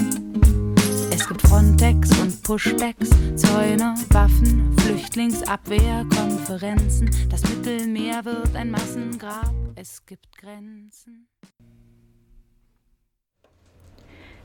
Es 1.14 1.28
gibt 1.28 1.42
Frontex 1.42 2.10
und 2.20 2.42
Pushbacks, 2.44 3.10
Zäune, 3.36 3.96
Waffen, 4.12 4.74
Flüchtlingsabwehr, 4.80 6.06
Konferenzen. 6.16 7.12
Das 7.30 7.42
Mittelmeer 7.44 8.24
wird 8.24 8.56
ein 8.56 8.72
Massengrab 8.72 9.52
es 9.82 10.06
gibt 10.06 10.38
Grenzen. 10.38 11.28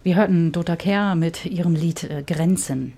Wir 0.07 0.15
hörten 0.15 0.53
Dota 0.53 0.77
Kerr 0.77 1.17
mit 1.17 1.47
ihrem 1.47 1.75
Lied 1.75 2.05
äh, 2.05 2.23
Grenzen. 2.23 2.93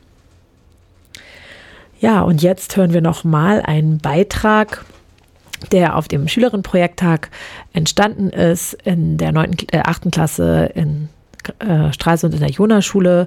Ja, 2.01 2.21
und 2.21 2.43
jetzt 2.43 2.77
hören 2.77 2.93
wir 2.93 3.01
noch 3.01 3.25
mal 3.25 3.63
einen 3.63 3.97
Beitrag, 3.97 4.85
der 5.73 5.97
auf 5.97 6.07
dem 6.07 6.29
Schülerinnenprojekttag 6.29 7.31
entstanden 7.73 8.29
ist, 8.29 8.75
in 8.85 9.17
der 9.17 9.33
9., 9.33 9.57
äh, 9.73 9.79
8. 9.79 10.13
Klasse 10.13 10.71
in 10.75 11.09
äh, 11.61 11.95
Stralsund 11.95 12.35
in 12.35 12.41
der 12.41 12.51
Jona-Schule. 12.51 13.27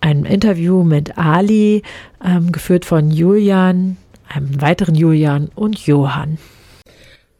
Ein 0.00 0.24
Interview 0.24 0.84
mit 0.84 1.18
Ali, 1.18 1.82
ähm, 2.24 2.52
geführt 2.52 2.84
von 2.84 3.10
Julian, 3.10 3.96
einem 4.28 4.60
weiteren 4.60 4.94
Julian 4.94 5.50
und 5.56 5.84
Johann. 5.84 6.38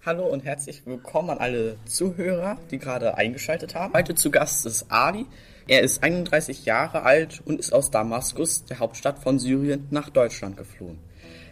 Hallo 0.04 0.26
und 0.26 0.44
herzlich 0.44 0.82
willkommen 0.84 1.30
an 1.30 1.38
alle 1.38 1.76
Zuhörer, 1.84 2.58
die 2.72 2.78
gerade 2.80 3.16
eingeschaltet 3.16 3.76
haben. 3.76 3.94
Heute 3.94 4.16
zu 4.16 4.32
Gast 4.32 4.66
ist 4.66 4.90
Ali. 4.90 5.26
Er 5.68 5.82
ist 5.82 6.02
31 6.02 6.64
Jahre 6.64 7.02
alt 7.02 7.42
und 7.44 7.58
ist 7.58 7.72
aus 7.72 7.90
Damaskus, 7.90 8.64
der 8.66 8.78
Hauptstadt 8.78 9.18
von 9.18 9.40
Syrien, 9.40 9.88
nach 9.90 10.10
Deutschland 10.10 10.56
geflohen. 10.56 10.98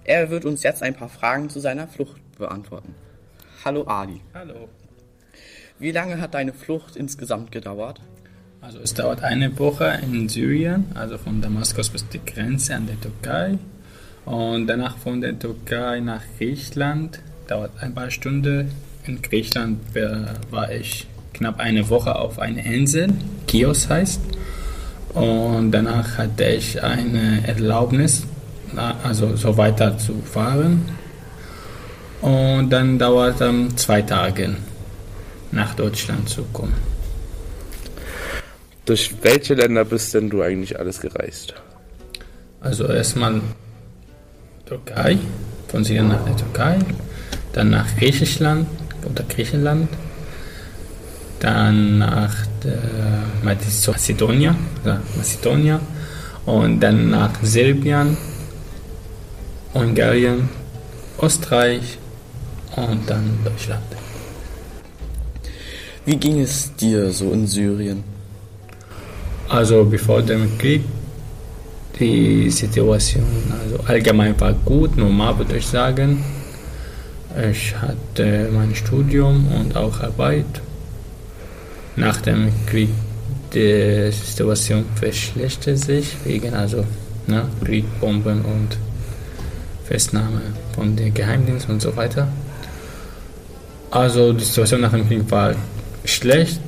Er 0.05 0.31
wird 0.31 0.45
uns 0.45 0.63
jetzt 0.63 0.85
ein 0.85 0.95
paar 0.95 1.09
Fragen 1.09 1.51
zu 1.51 1.59
seiner 1.59 1.89
Flucht 1.89 2.21
beantworten. 2.39 2.95
Hallo 3.65 3.83
Ali. 3.85 4.21
Hallo. 4.33 4.69
Wie 5.81 5.91
lange 5.91 6.21
hat 6.21 6.35
deine 6.35 6.53
Flucht 6.53 6.95
insgesamt 6.95 7.51
gedauert? 7.51 8.01
Also 8.61 8.79
es 8.79 8.95
dauert 8.95 9.25
eine 9.25 9.59
Woche 9.59 9.99
in 10.03 10.29
Syrien, 10.29 10.87
also 10.95 11.19
von 11.19 11.43
Damaskus 11.43 11.91
bis 11.91 12.09
die 12.09 12.25
Grenze 12.25 12.77
an 12.77 12.87
der 12.87 13.01
Türkei 13.01 13.59
und 14.25 14.69
danach 14.69 14.97
von 14.97 15.21
der 15.21 15.39
Türkei 15.39 15.99
nach 16.01 16.23
Griechenland 16.39 17.21
dauert 17.49 17.73
ein 17.81 17.95
paar 17.95 18.11
Stunden. 18.11 18.71
In 19.07 19.21
Griechenland 19.21 19.81
war 20.51 20.71
ich 20.71 21.09
knapp 21.35 21.61
eine 21.61 21.91
Woche 21.91 22.17
auf 22.17 22.39
einer 22.39 22.65
Insel, 22.65 23.09
Chios 23.49 23.91
heißt. 23.91 24.21
Und 25.13 25.71
danach 25.71 26.19
hatte 26.19 26.45
ich 26.45 26.83
eine 26.83 27.47
Erlaubnis, 27.47 28.25
also 29.03 29.37
so 29.37 29.57
weiter 29.57 29.99
zu 29.99 30.23
fahren. 30.23 30.89
Und 32.21 32.71
dann 32.71 32.99
dauert 32.99 33.41
es 33.41 33.77
zwei 33.77 34.03
Tage, 34.03 34.57
nach 35.53 35.75
Deutschland 35.75 36.29
zu 36.29 36.43
kommen. 36.53 36.75
Durch 38.87 39.15
welche 39.23 39.55
Länder 39.55 39.85
bist 39.85 40.15
denn 40.15 40.31
du 40.31 40.43
eigentlich 40.43 40.79
alles 40.79 41.01
gereist? 41.01 41.55
Also 42.61 42.87
erstmal 42.87 43.41
Türkei, 44.67 45.19
von 45.69 45.85
Syrien 45.85 46.09
nach 46.09 46.25
der 46.25 46.37
Türkei, 46.37 46.79
dann 47.53 47.71
nach 47.71 47.87
Griechenland 47.97 48.67
oder 49.05 49.23
Griechenland, 49.25 49.89
dann 51.41 51.99
nach 51.99 52.35
Mazedonien, 53.43 54.57
Mazedonien 55.17 55.81
und 56.47 56.81
dann 56.81 57.11
nach 57.11 57.33
Serbien, 57.43 58.17
Ungarn, 59.73 60.49
Österreich 61.21 61.99
und 62.77 63.09
dann 63.09 63.39
Deutschland. 63.45 63.83
Wie 66.07 66.17
ging 66.17 66.41
es 66.41 66.75
dir 66.77 67.11
so 67.11 67.33
in 67.33 67.47
Syrien? 67.47 68.05
Also 69.49 69.85
bevor 69.85 70.23
dem 70.23 70.59
Krieg, 70.59 70.83
die 71.99 72.51
Situation 72.51 73.25
also 73.63 73.79
allgemein 73.87 74.39
war 74.41 74.53
gut, 74.53 74.97
normal 74.97 75.39
würde 75.39 75.57
ich 75.57 75.67
sagen. 75.67 76.25
Ich 77.51 77.75
hatte 77.77 78.49
mein 78.53 78.75
Studium 78.75 79.49
und 79.49 79.77
auch 79.77 80.01
Arbeit. 80.01 80.47
Nach 81.97 82.21
dem 82.21 82.51
Krieg 82.67 82.89
die 83.55 84.11
Situation 84.11 84.85
verschlechterte 84.97 85.77
sich 85.77 86.17
wegen 86.25 86.55
also 86.55 86.85
ne, 87.27 87.47
Krieg, 87.65 87.85
Bomben 88.01 88.45
und 88.45 88.77
Festnahme 89.85 90.43
von 90.75 90.97
den 90.97 91.15
Geheimdiensten 91.15 91.75
und 91.75 91.81
so 91.81 91.95
weiter. 91.97 92.29
Also 93.91 94.33
die 94.33 94.43
Situation 94.43 94.81
nach 94.81 94.93
dem 94.93 95.07
Krieg 95.07 95.31
war 95.31 95.55
schlecht, 96.05 96.61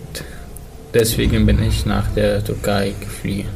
deswegen 0.94 1.44
bin 1.44 1.60
ich 1.62 1.86
nach 1.86 2.06
der 2.12 2.44
Türkei 2.44 2.94
geflohen. 3.00 3.48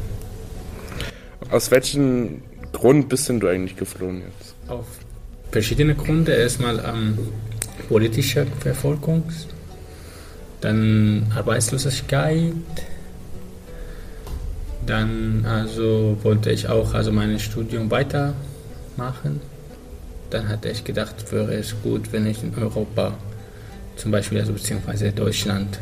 Aus 1.49 1.71
welchem 1.71 2.41
Grund 2.73 3.07
bist 3.07 3.29
denn 3.29 3.39
du 3.39 3.47
eigentlich 3.47 3.77
geflohen 3.77 4.21
jetzt? 4.21 4.55
Auf 4.67 4.85
verschiedene 5.51 5.95
Gründe. 5.95 6.33
Erstmal 6.33 6.79
ähm, 6.79 7.17
politische 7.87 8.45
Verfolgung, 8.59 9.23
dann 10.61 11.31
Arbeitslosigkeit, 11.35 12.53
dann 14.85 15.45
also 15.45 16.17
wollte 16.21 16.51
ich 16.51 16.67
auch 16.69 16.93
also 16.93 17.11
mein 17.11 17.39
Studium 17.39 17.89
weitermachen. 17.91 19.41
Dann 20.29 20.47
hatte 20.47 20.69
ich 20.69 20.83
gedacht, 20.83 21.31
wäre 21.31 21.53
es 21.55 21.75
gut, 21.83 22.13
wenn 22.13 22.25
ich 22.25 22.41
in 22.43 22.55
Europa 22.55 23.13
zum 23.95 24.11
Beispiel 24.11 24.39
also 24.39 24.53
beziehungsweise 24.53 25.11
Deutschland 25.11 25.77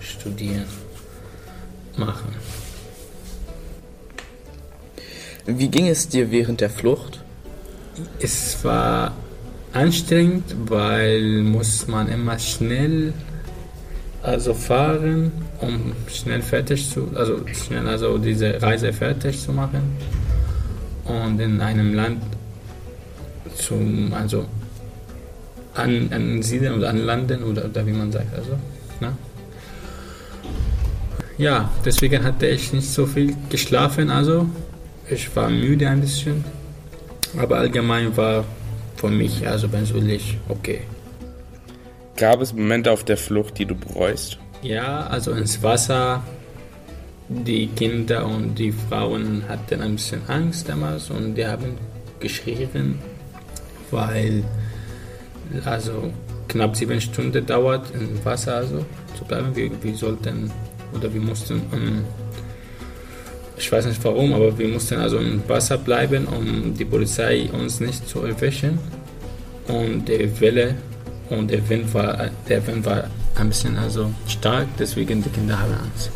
studieren, 0.00 0.66
machen. 1.96 2.34
Wie 5.46 5.68
ging 5.68 5.88
es 5.88 6.08
dir 6.08 6.30
während 6.30 6.60
der 6.60 6.70
Flucht? 6.70 7.20
Es 8.18 8.64
war 8.64 9.12
anstrengend, 9.72 10.54
weil 10.66 11.42
muss 11.42 11.86
man 11.86 12.08
immer 12.08 12.38
schnell 12.38 13.12
also 14.24 14.54
fahren, 14.54 15.30
um 15.60 15.92
schnell 16.08 16.40
fertig 16.40 16.90
zu, 16.90 17.08
also 17.14 17.40
schnell 17.52 17.86
also 17.86 18.16
diese 18.16 18.60
Reise 18.60 18.92
fertig 18.92 19.38
zu 19.38 19.52
machen 19.52 19.82
und 21.04 21.38
in 21.38 21.60
einem 21.60 21.92
Land 21.94 22.22
zum 23.54 24.14
also 24.14 24.46
an, 25.74 26.08
ansiedeln 26.10 26.74
oder 26.74 26.88
anlanden 26.88 27.44
oder, 27.44 27.66
oder 27.66 27.86
wie 27.86 27.92
man 27.92 28.10
sagt. 28.10 28.34
Also, 28.34 28.52
ne? 29.00 29.12
Ja, 31.36 31.70
deswegen 31.84 32.24
hatte 32.24 32.46
ich 32.46 32.72
nicht 32.72 32.88
so 32.88 33.04
viel 33.06 33.36
geschlafen, 33.50 34.08
also 34.08 34.48
ich 35.10 35.34
war 35.36 35.50
müde 35.50 35.86
ein 35.86 36.00
bisschen, 36.00 36.44
aber 37.36 37.58
allgemein 37.58 38.16
war 38.16 38.44
für 38.96 39.10
mich 39.10 39.46
also 39.46 39.68
persönlich 39.68 40.38
okay. 40.48 40.80
Gab 42.16 42.40
es 42.40 42.52
Momente 42.52 42.92
auf 42.92 43.02
der 43.04 43.16
Flucht, 43.16 43.58
die 43.58 43.66
du 43.66 43.74
bereust? 43.74 44.38
Ja, 44.62 45.06
also 45.08 45.32
ins 45.32 45.62
Wasser. 45.62 46.22
Die 47.28 47.66
Kinder 47.68 48.26
und 48.26 48.54
die 48.54 48.70
Frauen 48.70 49.42
hatten 49.48 49.80
ein 49.80 49.96
bisschen 49.96 50.20
Angst 50.28 50.68
damals 50.68 51.10
und 51.10 51.34
die 51.34 51.46
haben 51.46 51.76
geschrien, 52.20 52.98
weil 53.90 54.44
also 55.64 56.12
knapp 56.48 56.76
sieben 56.76 57.00
Stunden 57.00 57.44
dauert 57.44 57.92
im 57.94 58.24
Wasser 58.24 58.56
also 58.56 58.84
zu 59.16 59.24
bleiben. 59.24 59.56
Wir, 59.56 59.70
wir 59.82 59.94
sollten 59.94 60.52
oder 60.94 61.12
wir 61.12 61.20
mussten, 61.20 61.62
um, 61.72 62.04
ich 63.56 63.72
weiß 63.72 63.86
nicht 63.86 64.04
warum, 64.04 64.32
aber 64.34 64.56
wir 64.56 64.68
mussten 64.68 64.98
also 64.98 65.18
im 65.18 65.42
Wasser 65.48 65.78
bleiben, 65.78 66.26
um 66.26 66.74
die 66.74 66.84
Polizei 66.84 67.48
uns 67.52 67.80
nicht 67.80 68.08
zu 68.08 68.20
erwischen. 68.20 68.78
Und 69.66 70.08
die 70.08 70.40
Welle 70.40 70.74
und 71.30 71.50
der 71.50 71.68
Wind 71.68 71.92
war, 71.94 72.30
der 72.48 72.66
Wind 72.66 72.84
war 72.84 73.04
ein 73.36 73.48
bisschen 73.48 73.76
also 73.78 74.10
stark, 74.26 74.68
deswegen 74.78 75.22
die 75.22 75.30
Kinder 75.30 75.58
haben 75.58 75.74
Angst. 75.74 76.10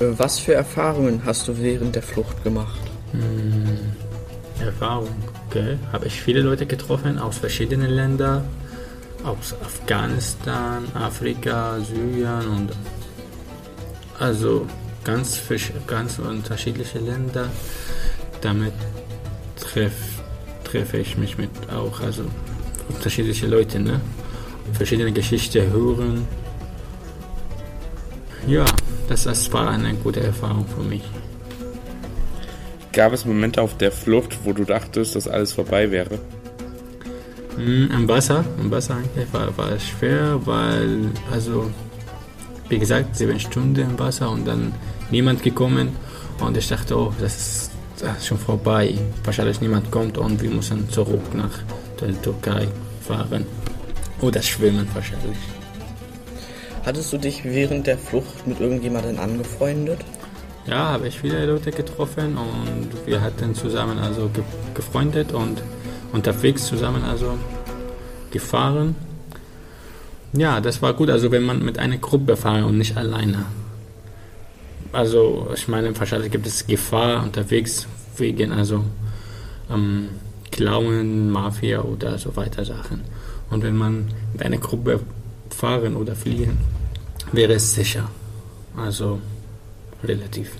Äh, 0.00 0.18
was 0.18 0.38
für 0.38 0.54
Erfahrungen 0.54 1.22
hast 1.24 1.48
du 1.48 1.58
während 1.58 1.94
der 1.94 2.02
Flucht 2.02 2.42
gemacht? 2.44 2.80
Hm, 3.12 3.78
Erfahrung, 4.60 5.14
okay. 5.48 5.78
Habe 5.92 6.06
ich 6.06 6.20
viele 6.20 6.40
Leute 6.40 6.66
getroffen 6.66 7.18
aus 7.18 7.38
verschiedenen 7.38 7.90
Ländern, 7.90 8.44
aus 9.24 9.54
Afghanistan, 9.62 10.84
Afrika, 10.94 11.78
Syrien 11.80 12.48
und 12.48 12.72
also 14.18 14.66
ganz, 15.04 15.40
ganz 15.86 16.18
unterschiedliche 16.18 16.98
Länder. 16.98 17.48
Damit 18.40 18.74
treffe 19.58 20.12
treff 20.64 20.94
ich 20.94 21.18
mich 21.18 21.36
mit 21.36 21.50
auch 21.70 22.00
also 22.00 22.24
unterschiedliche 22.88 23.46
Leute, 23.46 23.78
ne? 23.80 24.00
verschiedene 24.72 25.12
Geschichten 25.12 25.70
hören. 25.70 26.26
Ja, 28.46 28.64
das, 29.08 29.24
das 29.24 29.52
war 29.52 29.68
eine 29.70 29.94
gute 29.94 30.20
Erfahrung 30.20 30.66
für 30.66 30.82
mich. 30.82 31.02
Gab 32.92 33.12
es 33.12 33.24
Momente 33.24 33.62
auf 33.62 33.76
der 33.76 33.92
Flucht, 33.92 34.38
wo 34.44 34.52
du 34.52 34.64
dachtest, 34.64 35.16
dass 35.16 35.28
alles 35.28 35.52
vorbei 35.52 35.90
wäre? 35.90 36.18
Mm, 37.56 37.90
Im 37.90 38.08
Wasser, 38.08 38.44
im 38.60 38.70
Wasser 38.70 38.98
war, 39.32 39.56
war 39.56 39.72
es 39.72 39.86
schwer, 39.86 40.40
weil, 40.44 41.10
also, 41.30 41.70
wie 42.68 42.78
gesagt, 42.78 43.16
sieben 43.16 43.38
Stunden 43.38 43.80
im 43.80 43.98
Wasser 43.98 44.30
und 44.30 44.46
dann 44.46 44.74
niemand 45.10 45.42
gekommen 45.42 45.90
und 46.40 46.56
ich 46.56 46.68
dachte, 46.68 46.96
oh, 46.96 47.12
das 47.20 47.36
ist, 47.36 47.70
das 48.00 48.18
ist 48.18 48.26
schon 48.26 48.38
vorbei. 48.38 48.94
Wahrscheinlich 49.24 49.60
niemand 49.60 49.90
kommt 49.90 50.18
und 50.18 50.42
wir 50.42 50.50
müssen 50.50 50.88
zurück 50.90 51.34
nach 51.34 51.60
der 52.06 52.22
Türkei 52.22 52.68
fahren 53.06 53.46
oder 54.20 54.42
schwimmen 54.42 54.86
wahrscheinlich. 54.94 55.38
Hattest 56.84 57.12
du 57.12 57.18
dich 57.18 57.44
während 57.44 57.86
der 57.86 57.98
Flucht 57.98 58.46
mit 58.46 58.60
irgendjemandem 58.60 59.18
angefreundet? 59.18 60.00
Ja, 60.66 60.90
habe 60.90 61.08
ich 61.08 61.18
viele 61.20 61.44
Leute 61.46 61.70
getroffen 61.70 62.36
und 62.36 63.06
wir 63.06 63.20
hatten 63.20 63.54
zusammen 63.54 63.98
also 63.98 64.28
ge 64.28 64.42
gefreundet 64.74 65.32
und 65.32 65.62
unterwegs 66.12 66.66
zusammen 66.66 67.04
also 67.04 67.38
gefahren. 68.30 68.94
Ja, 70.32 70.60
das 70.60 70.80
war 70.80 70.94
gut, 70.94 71.10
also 71.10 71.30
wenn 71.30 71.42
man 71.42 71.64
mit 71.64 71.78
einer 71.78 71.98
Gruppe 71.98 72.36
fährt 72.36 72.64
und 72.64 72.78
nicht 72.78 72.96
alleine. 72.96 73.44
Also 74.92 75.50
ich 75.54 75.68
meine, 75.68 75.98
wahrscheinlich 75.98 76.30
gibt 76.30 76.46
es 76.46 76.66
Gefahr 76.66 77.22
unterwegs 77.22 77.86
wegen 78.16 78.52
also 78.52 78.84
ähm, 79.70 80.08
Klauen, 80.52 81.30
Mafia 81.30 81.82
oder 81.82 82.18
so 82.18 82.36
weiter 82.36 82.64
Sachen. 82.64 83.00
Und 83.50 83.64
wenn 83.64 83.76
man 83.76 84.08
mit 84.32 84.42
einer 84.42 84.58
Gruppe 84.58 85.00
fahren 85.50 85.96
oder 85.96 86.14
fliehen, 86.14 86.58
wäre 87.32 87.54
es 87.54 87.74
sicher. 87.74 88.08
Also 88.76 89.20
relativ. 90.04 90.52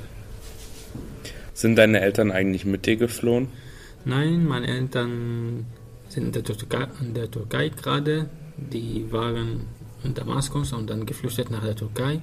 Sind 1.55 1.77
deine 1.77 2.01
Eltern 2.01 2.33
eigentlich 2.33 2.65
mit 2.65 2.87
dir 2.87 2.97
geflohen? 2.97 3.49
Nein, 4.05 4.47
meine 4.47 4.67
Eltern 4.67 5.67
sind 6.09 6.27
in 6.27 6.33
der 6.33 6.43
Türkei, 6.43 6.89
in 7.01 7.15
der 7.15 7.31
Türkei 7.31 7.69
gerade. 7.69 8.29
Die 8.57 9.07
waren 9.13 9.67
in 10.05 10.15
Damaskus 10.15 10.73
und 10.73 10.91
dann 10.91 11.07
geflüchtet 11.07 11.51
nach 11.51 11.63
der 11.63 11.77
Türkei 11.77 12.21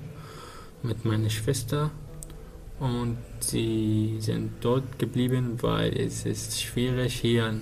mit 0.84 1.05
meiner 1.05 1.29
Schwester. 1.29 1.91
Und 2.79 3.17
sie 3.41 4.17
sind 4.19 4.51
dort 4.61 4.99
geblieben, 4.99 5.57
weil 5.61 5.97
es 5.97 6.25
ist 6.25 6.61
schwierig 6.61 7.15
hier 7.15 7.55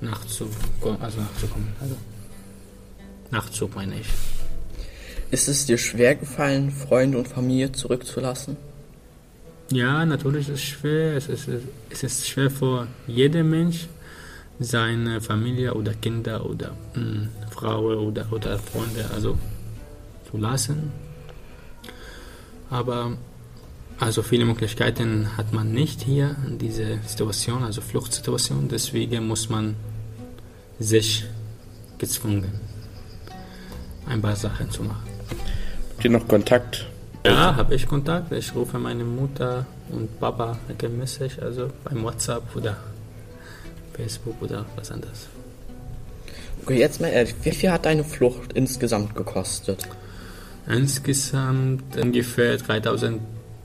nachzukommen. 0.00 1.00
Also 1.00 1.20
nachzukommen. 1.20 1.68
Also 1.80 1.96
Nachzug 3.32 3.74
meine 3.74 3.98
ich. 3.98 4.06
Ist 5.30 5.48
es 5.48 5.64
dir 5.64 5.78
schwer 5.78 6.14
gefallen, 6.14 6.70
Freunde 6.70 7.16
und 7.18 7.28
Familie 7.28 7.72
zurückzulassen? 7.72 8.56
Ja, 9.70 10.04
natürlich 10.04 10.48
ist 10.48 10.54
es 10.54 10.62
schwer. 10.62 11.16
Es 11.16 11.28
ist, 11.28 11.48
es 11.88 12.02
ist 12.02 12.28
schwer 12.28 12.50
für 12.50 12.86
jeden 13.06 13.48
Mensch, 13.48 13.88
seine 14.58 15.22
Familie 15.22 15.72
oder 15.72 15.94
Kinder 15.94 16.44
oder 16.44 16.72
mh, 16.94 17.00
hm, 17.00 17.28
Frau 17.50 17.80
oder, 17.80 18.30
oder 18.30 18.58
Freunde 18.58 19.10
also 19.14 19.38
zu 20.30 20.36
lassen. 20.36 20.92
Aber 22.68 23.16
Also 24.02 24.22
viele 24.22 24.44
Möglichkeiten 24.44 25.36
hat 25.36 25.52
man 25.52 25.70
nicht 25.70 26.02
hier 26.02 26.34
in 26.48 26.58
dieser 26.58 26.98
Situation, 27.06 27.62
also 27.62 27.80
Fluchtsituation. 27.80 28.66
Deswegen 28.68 29.28
muss 29.28 29.48
man 29.48 29.76
sich 30.80 31.24
gezwungen, 31.98 32.50
ein 34.06 34.20
paar 34.20 34.34
Sachen 34.34 34.68
zu 34.72 34.82
machen. 34.82 35.06
Habt 35.90 36.04
ihr 36.04 36.10
noch 36.10 36.26
Kontakt? 36.26 36.88
Ja, 37.24 37.54
habe 37.54 37.76
ich 37.76 37.86
Kontakt. 37.86 38.32
Ich 38.32 38.52
rufe 38.56 38.76
meine 38.76 39.04
Mutter 39.04 39.66
und 39.90 40.18
Papa 40.18 40.58
regelmäßig, 40.68 41.40
also 41.40 41.70
beim 41.84 42.02
WhatsApp 42.02 42.56
oder 42.56 42.76
Facebook 43.94 44.34
oder 44.42 44.66
was 44.74 44.90
anderes. 44.90 45.28
Okay, 46.64 46.80
jetzt 46.80 47.00
mal 47.00 47.06
ehrlich, 47.06 47.36
wie 47.44 47.52
viel 47.52 47.70
hat 47.70 47.86
deine 47.86 48.02
Flucht 48.02 48.52
insgesamt 48.54 49.14
gekostet? 49.14 49.86
Insgesamt 50.66 51.96
ungefähr 51.96 52.58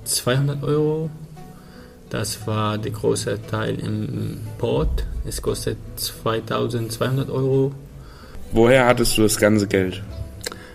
3200 0.07 0.63
Euro. 0.63 1.09
Das 2.09 2.47
war 2.47 2.77
der 2.77 2.91
große 2.91 3.39
Teil 3.49 3.79
im 3.79 4.39
Port. 4.57 5.05
Es 5.25 5.41
kostet 5.41 5.77
2200 5.97 7.29
Euro. 7.29 7.73
Woher 8.51 8.85
hattest 8.85 9.17
du 9.17 9.23
das 9.23 9.37
ganze 9.37 9.67
Geld? 9.67 10.01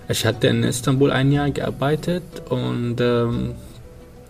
Ich 0.09 0.27
hatte 0.27 0.49
in 0.49 0.63
Istanbul 0.63 1.11
ein 1.11 1.33
Jahr 1.33 1.51
gearbeitet 1.51 2.23
und 2.51 3.01
ähm, 3.01 3.55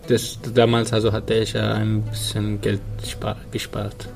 das, 0.07 0.39
damals 0.53 0.93
also 0.93 1.11
hatte 1.11 1.33
ich 1.33 1.57
ein 1.57 2.03
bisschen 2.03 2.61
Geld 2.61 2.81
gespart. 3.51 4.07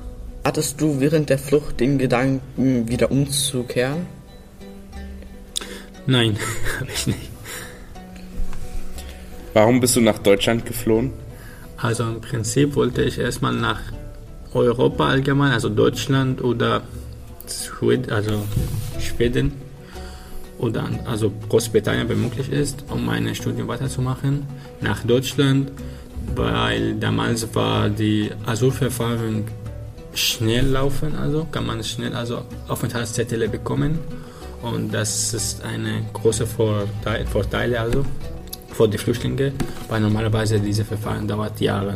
Hattest 0.44 0.80
du 0.80 1.00
während 1.00 1.28
der 1.28 1.38
Flucht 1.38 1.80
den 1.80 1.98
Gedanken, 1.98 2.88
wieder 2.88 3.10
umzukehren? 3.10 4.06
Nein, 6.06 6.38
habe 6.80 6.90
ich 6.90 7.06
nicht. 7.06 7.37
Warum 9.58 9.80
bist 9.80 9.96
du 9.96 10.00
nach 10.00 10.20
Deutschland 10.20 10.64
geflohen? 10.66 11.10
Also 11.78 12.04
im 12.04 12.20
Prinzip 12.20 12.76
wollte 12.76 13.02
ich 13.02 13.18
erstmal 13.18 13.52
nach 13.52 13.80
Europa 14.54 15.08
allgemein, 15.08 15.50
also 15.50 15.68
Deutschland 15.68 16.40
oder 16.44 16.82
Schweden, 17.48 18.12
also 18.12 18.44
Schweden 19.00 19.50
oder 20.58 20.88
also 21.06 21.32
Großbritannien, 21.48 22.08
wenn 22.08 22.20
möglich 22.22 22.52
ist, 22.52 22.84
um 22.88 23.04
mein 23.04 23.34
Studium 23.34 23.66
weiterzumachen. 23.66 24.46
Nach 24.80 25.02
Deutschland, 25.02 25.72
weil 26.36 26.94
damals 26.94 27.52
war 27.52 27.90
die 27.90 28.30
Asylverfahren 28.46 29.42
schnell 30.14 30.66
laufen, 30.66 31.16
also 31.16 31.48
kann 31.50 31.66
man 31.66 31.82
schnell 31.82 32.14
also 32.14 32.42
Aufenthaltszettel 32.68 33.48
bekommen 33.48 33.98
und 34.62 34.94
das 34.94 35.34
ist 35.34 35.64
eine 35.64 36.02
große 36.12 36.46
Vorteil, 36.46 37.26
Vorteile 37.26 37.80
also 37.80 38.04
für 38.78 38.88
die 38.88 38.96
Flüchtlinge, 38.96 39.52
weil 39.88 40.00
normalerweise 40.00 40.60
diese 40.60 40.84
Verfahren 40.84 41.26
dauert 41.26 41.60
Jahre, 41.60 41.94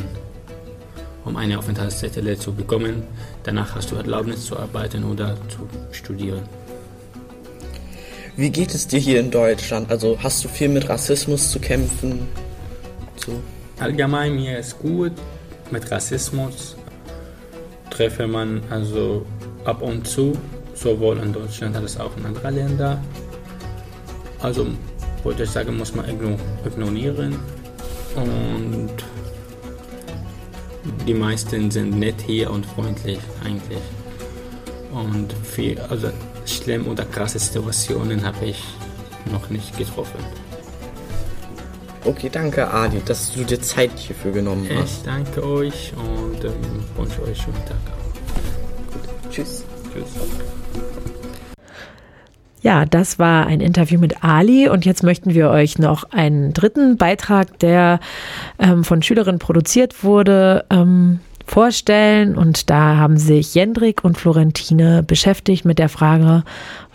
um 1.25 1.37
eine 1.37 1.57
Aufenthaltszettel 1.57 2.37
zu 2.37 2.53
bekommen. 2.53 3.05
Danach 3.45 3.77
hast 3.77 3.92
du 3.92 3.95
Erlaubnis 3.95 4.47
zu 4.47 4.59
arbeiten 4.59 5.05
oder 5.05 5.37
zu 5.49 5.61
studieren. 5.92 6.42
Wie 8.35 8.51
geht 8.51 8.75
es 8.75 8.88
dir 8.88 8.99
hier 8.99 9.21
in 9.21 9.31
Deutschland? 9.31 9.92
Also 9.92 10.18
hast 10.21 10.42
du 10.42 10.49
viel 10.49 10.71
mit 10.71 10.88
Rassismus 10.88 11.53
zu 11.53 11.61
kämpfen? 11.61 12.27
So. 13.14 13.40
Allgemein 13.79 14.35
mir 14.35 14.59
ist 14.59 14.77
gut 14.81 15.12
mit 15.71 15.88
Rassismus 15.88 16.75
treffe 17.90 18.27
man 18.27 18.61
also 18.71 19.25
ab 19.64 19.83
und 19.83 20.09
zu, 20.09 20.33
sowohl 20.75 21.18
in 21.18 21.33
Deutschland 21.33 21.77
als 21.77 21.97
auch 22.01 22.16
in 22.16 22.27
anderen 22.27 22.55
Ländern. 22.57 22.99
Also 24.40 24.66
wollte 25.23 25.45
ich 25.45 25.51
sagen, 25.51 25.77
muss 25.77 25.95
man 25.95 26.07
ignorieren. 26.09 27.39
Und 28.15 28.91
die 31.07 31.15
meisten 31.15 31.71
sind 31.71 31.99
nett 31.99 32.21
hier 32.27 32.51
und 32.51 32.67
freundlich 32.67 33.21
eigentlich. 33.45 33.79
Und 34.93 35.33
viel, 35.45 35.81
also 35.81 36.11
schlimm 36.45 36.87
oder 36.87 37.05
krasse 37.05 37.39
Situationen 37.39 38.25
habe 38.25 38.47
ich 38.47 38.63
noch 39.31 39.49
nicht 39.49 39.77
getroffen. 39.79 40.19
Okay, 42.05 42.29
danke 42.31 42.69
Adi, 42.69 43.01
dass 43.05 43.33
du 43.33 43.45
dir 43.45 43.61
Zeit 43.61 43.97
hierfür 43.97 44.33
genommen 44.33 44.69
hast. 44.75 44.99
Ich 44.99 45.03
danke 45.05 45.45
euch 45.45 45.93
und 45.97 46.45
ähm, 46.45 46.53
wünsche 46.97 47.23
euch 47.23 47.29
einen 47.29 47.37
schönen 47.37 47.65
Tag. 47.67 47.79
Gut. 48.93 49.31
Tschüss. 49.31 49.65
Tschüss. 49.93 50.62
Ja, 52.62 52.85
das 52.85 53.18
war 53.18 53.46
ein 53.46 53.61
Interview 53.61 53.98
mit 53.98 54.22
Ali 54.22 54.68
und 54.68 54.85
jetzt 54.85 55.03
möchten 55.03 55.35
wir 55.35 55.51
euch 55.51 55.79
noch 55.79 56.05
einen 56.12 56.53
dritten 56.53 56.96
Beitrag, 56.96 57.59
der 57.59 57.98
ähm, 58.61 58.85
von 58.85 59.03
Schülerinnen 59.03 59.40
produziert 59.40 60.05
wurde, 60.05 60.64
ähm, 60.70 61.18
vorstellen. 61.44 62.37
Und 62.37 62.70
da 62.70 62.96
haben 62.96 63.16
sich 63.16 63.55
Jendrik 63.55 64.05
und 64.05 64.16
Florentine 64.16 65.03
beschäftigt 65.03 65.64
mit 65.64 65.81
der 65.81 65.88
Frage, 65.88 66.44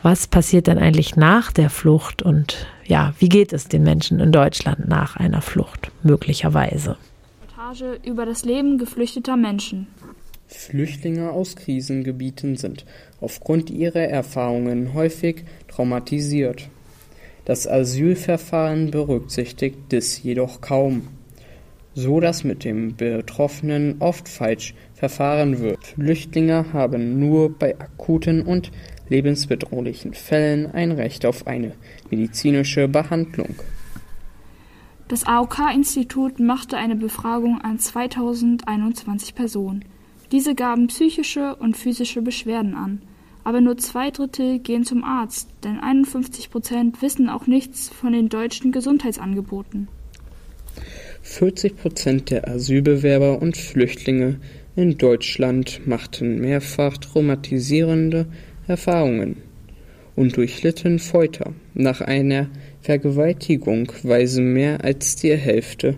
was 0.04 0.28
passiert 0.28 0.68
denn 0.68 0.78
eigentlich 0.78 1.18
nach 1.18 1.52
der 1.52 1.70
Flucht 1.70 2.22
und 2.22 2.66
ja, 2.86 3.14
wie 3.20 3.28
geht 3.28 3.52
es 3.52 3.68
den 3.68 3.84
Menschen 3.84 4.22
in 4.22 4.32
Deutschland 4.32 4.88
nach 4.88 5.18
einer 5.18 5.42
Flucht 5.42 5.92
möglicherweise? 6.02 6.96
Über 8.06 8.26
das 8.26 8.46
Leben 8.46 8.78
geflüchteter 8.78 9.36
Menschen. 9.36 9.88
Flüchtlinge 10.48 11.32
aus 11.32 11.56
Krisengebieten 11.56 12.56
sind 12.56 12.86
aufgrund 13.20 13.70
ihrer 13.70 14.02
Erfahrungen 14.02 14.94
häufig 14.94 15.44
traumatisiert. 15.68 16.70
Das 17.46 17.68
Asylverfahren 17.68 18.92
berücksichtigt 18.92 19.78
dies 19.92 20.22
jedoch 20.24 20.62
kaum, 20.62 21.10
so 21.94 22.20
dass 22.20 22.44
mit 22.44 22.64
dem 22.64 22.96
Betroffenen 22.96 23.96
oft 24.00 24.30
falsch 24.30 24.74
verfahren 24.94 25.60
wird. 25.60 25.86
Flüchtlinge 25.86 26.74
haben 26.74 27.20
nur 27.20 27.58
bei 27.58 27.80
akuten 27.80 28.42
und 28.42 28.72
lebensbedrohlichen 29.10 30.14
Fällen 30.14 30.66
ein 30.72 30.92
Recht 30.92 31.26
auf 31.26 31.48
eine 31.48 31.74
medizinische 32.10 32.88
Behandlung. 32.88 33.56
Das 35.08 35.26
AOK-Institut 35.26 36.40
machte 36.40 36.76
eine 36.76 36.98
Befragung 36.98 37.62
an 37.62 37.80
2021 37.80 39.36
Personen. 39.36 39.86
Diese 40.32 40.56
gaben 40.56 40.88
psychische 40.88 41.56
und 41.56 41.78
physische 41.78 42.22
Beschwerden 42.22 42.76
an. 42.76 43.02
Aber 43.44 43.62
nur 43.62 43.78
zwei 43.78 44.12
Drittel 44.12 44.60
gehen 44.60 44.84
zum 44.84 45.06
Arzt, 45.06 45.48
denn 45.64 45.80
51 45.80 46.50
Prozent 46.50 47.02
wissen 47.02 47.30
auch 47.30 47.48
nichts 47.48 47.88
von 47.88 48.12
den 48.12 48.28
deutschen 48.28 48.74
Gesundheitsangeboten. 48.74 49.88
40 51.22 51.78
Prozent 51.78 52.30
der 52.30 52.48
Asylbewerber 52.48 53.42
und 53.42 53.56
Flüchtlinge 53.56 54.40
in 54.76 54.98
Deutschland 54.98 55.88
machten 55.88 56.40
mehrfach 56.40 56.98
traumatisierende 56.98 58.28
Erfahrungen 58.68 59.38
und 60.16 60.36
durchlitten 60.36 61.00
Folter. 61.00 61.54
Nach 61.74 62.02
einer 62.02 62.50
Vergewaltigung 62.82 63.92
weisen 64.04 64.52
mehr 64.54 64.84
als 64.84 65.16
die 65.16 65.36
Hälfte 65.36 65.96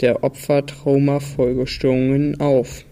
der 0.00 0.22
Opfer 0.22 0.66
Traumafolgestörungen 0.66 2.40
auf. 2.40 2.84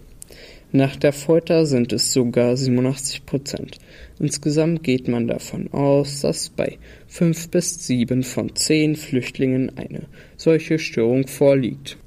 Nach 0.71 0.95
der 0.95 1.13
Folter 1.13 1.65
sind 1.65 1.93
es 1.93 2.13
sogar 2.13 2.55
87 2.55 3.25
Prozent. 3.25 3.79
Insgesamt 4.19 4.83
geht 4.83 5.07
man 5.07 5.27
davon 5.27 5.73
aus, 5.73 6.21
dass 6.21 6.49
bei 6.49 6.77
fünf 7.07 7.49
bis 7.49 7.87
sieben 7.87 8.21
von 8.21 8.55
zehn 8.55 8.95
Flüchtlingen 8.95 9.71
eine 9.77 10.03
solche 10.37 10.77
Störung 10.77 11.25
vorliegt. 11.25 11.97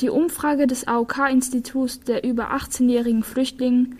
Die 0.00 0.08
Umfrage 0.08 0.66
des 0.66 0.88
AOK-Instituts 0.88 2.00
der 2.00 2.24
über 2.24 2.54
18-jährigen 2.54 3.22
Flüchtlinge 3.22 3.90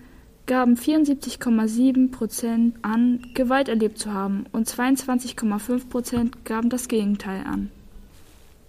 gaben 0.47 0.77
74,7 0.77 2.11
Prozent 2.11 2.77
an, 2.81 3.27
Gewalt 3.35 3.69
erlebt 3.69 3.99
zu 3.99 4.13
haben 4.13 4.47
und 4.53 4.69
22,5 4.69 5.89
Prozent 5.89 6.45
gaben 6.47 6.71
das 6.71 6.89
Gegenteil 6.89 7.45
an. 7.45 7.71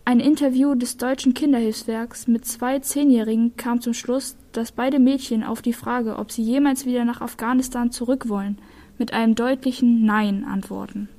Ein 0.08 0.20
Interview 0.20 0.76
des 0.76 0.98
Deutschen 0.98 1.34
Kinderhilfswerks 1.34 2.28
mit 2.28 2.46
zwei 2.46 2.78
Zehnjährigen 2.78 3.58
kam 3.58 3.82
zum 3.82 3.96
Schluss, 3.96 4.36
dass 4.52 4.72
beide 4.72 5.00
Mädchen 5.00 5.44
auf 5.44 5.63
die 5.63 5.74
Frage, 5.74 6.18
ob 6.20 6.32
sie 6.32 6.44
jemals 6.44 6.86
wieder 6.86 7.06
nach 7.06 7.22
Afghanistan 7.22 7.89
zurück 7.89 8.30
wollen, 8.30 8.60
mit 9.00 9.13
einem 9.13 9.34
deutlichen 9.34 10.06
Nein 10.06 10.46
antworten. 10.46 11.10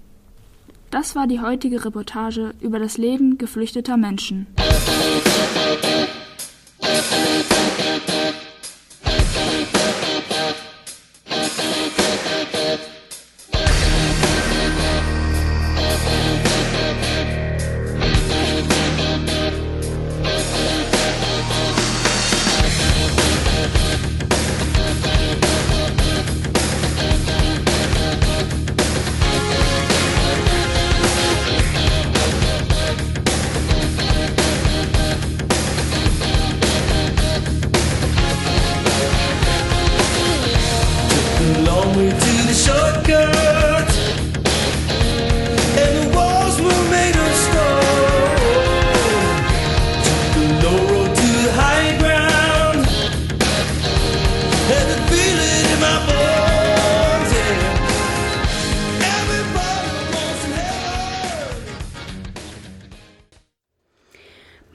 Das 0.92 1.16
war 1.16 1.26
die 1.26 1.40
heutige 1.40 1.84
Reportage 1.84 2.54
über 2.60 2.78
das 2.78 2.96
Leben 2.96 3.38
geflüchteter 3.38 3.96
Menschen. 3.96 4.46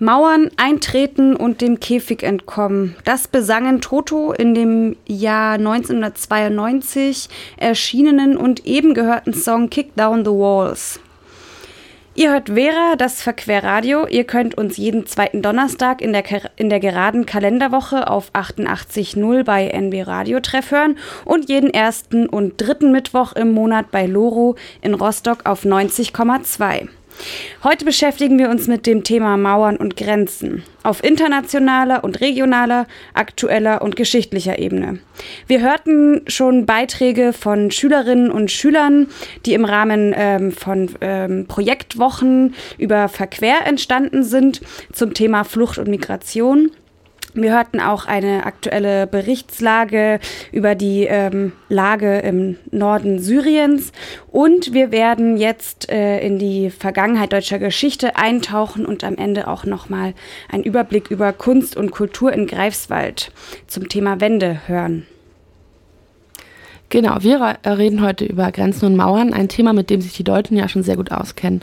Mauern 0.02 0.50
eintreten 0.58 1.36
und 1.36 1.62
dem 1.62 1.80
Käfig 1.80 2.24
entkommen. 2.24 2.96
Das 3.06 3.28
besangen 3.28 3.82
Toto 3.82 4.32
in 4.32 4.56
dem 4.56 4.96
Jahr 5.06 5.54
1992 5.54 7.30
erschienenen 7.58 8.36
und 8.36 8.66
eben 8.66 8.96
gehörten 8.96 9.36
Song 9.36 9.70
Kick 9.70 9.96
Down 9.96 10.26
the 10.26 10.32
Walls. 10.32 11.00
Ihr 12.16 12.32
hört 12.32 12.50
Vera, 12.50 12.96
das 12.98 13.22
Verquerradio. 13.22 14.08
Ihr 14.08 14.24
könnt 14.24 14.58
uns 14.58 14.76
jeden 14.78 15.06
zweiten 15.06 15.44
Donnerstag 15.44 16.02
in 16.02 16.14
der, 16.14 16.24
in 16.56 16.72
der 16.72 16.80
geraden 16.80 17.28
Kalenderwoche 17.28 18.10
auf 18.10 18.34
88.0 18.34 19.44
bei 19.44 19.68
NB 19.68 20.08
Radio 20.08 20.40
Treff 20.40 20.72
hören 20.72 20.98
und 21.26 21.48
jeden 21.48 21.70
ersten 21.70 22.26
und 22.26 22.60
dritten 22.60 22.92
Mittwoch 22.92 23.34
im 23.34 23.52
Monat 23.52 23.92
bei 23.92 24.08
Loro 24.08 24.56
in 24.82 24.96
Rostock 24.96 25.46
auf 25.46 25.64
90,2. 25.64 26.90
Heute 27.64 27.86
beschäftigen 27.86 28.40
wir 28.40 28.50
uns 28.50 28.68
mit 28.68 28.86
dem 28.86 29.04
Thema 29.04 29.38
Mauern 29.38 29.78
und 29.78 29.96
Grenzen 29.96 30.64
auf 30.84 31.04
internationaler 31.04 32.04
und 32.04 32.22
regionaler, 32.22 32.88
aktueller 33.14 33.82
und 33.82 33.96
geschichtlicher 33.96 34.58
Ebene. 34.58 35.00
Wir 35.48 35.62
hörten 35.62 36.22
schon 36.28 36.66
Beiträge 36.66 37.34
von 37.34 37.72
Schülerinnen 37.72 38.32
und 38.32 38.52
Schülern, 38.52 39.08
die 39.46 39.54
im 39.54 39.66
Rahmen 39.66 40.14
ähm, 40.16 40.52
von 40.52 40.90
ähm, 41.02 41.46
Projektwochen 41.48 42.56
über 42.78 43.10
Verquer 43.10 43.66
entstanden 43.66 44.24
sind 44.24 44.62
zum 44.92 45.14
Thema 45.14 45.44
Flucht 45.44 45.78
und 45.78 45.88
Migration. 45.88 46.72
Wir 47.34 47.54
hörten 47.54 47.80
auch 47.80 48.08
eine 48.08 48.46
aktuelle 48.46 49.08
Berichtslage 49.08 50.20
über 50.52 50.76
die 50.76 51.06
ähm, 51.06 51.54
Lage 51.70 52.20
im 52.20 52.58
Norden 52.72 53.20
Syriens 53.20 53.94
und 54.32 54.74
wir 54.74 54.92
werden 54.92 55.38
jetzt 55.38 55.90
äh, 55.90 56.20
in 56.20 56.40
die 56.40 56.70
Vergangenheit 56.70 57.32
deutscher 57.32 57.58
Geschichte 57.58 58.18
eintauchen 58.18 58.86
und 58.86 59.06
am 59.06 59.16
Ende 59.16 59.48
auch 59.48 59.64
nochmal 59.64 60.14
einen 60.52 60.64
Überblick 60.64 61.10
über 61.10 61.32
Kunst 61.32 61.78
und 61.78 61.92
Kultur 61.92 62.34
in 62.34 62.48
Greifswald 62.48 63.32
zum 63.66 63.88
Thema 63.88 64.20
Wende 64.20 64.62
hören. 64.68 65.06
Genau, 66.90 67.16
wir 67.22 67.58
reden 67.66 68.02
heute 68.02 68.26
über 68.26 68.52
Grenzen 68.52 68.88
und 68.88 68.98
Mauern, 68.98 69.32
ein 69.32 69.48
Thema, 69.48 69.72
mit 69.72 69.90
dem 69.90 70.02
sich 70.02 70.12
die 70.12 70.26
Deutschen 70.26 70.58
ja 70.58 70.68
schon 70.68 70.84
sehr 70.84 70.98
gut 70.98 71.14
auskennen. 71.14 71.62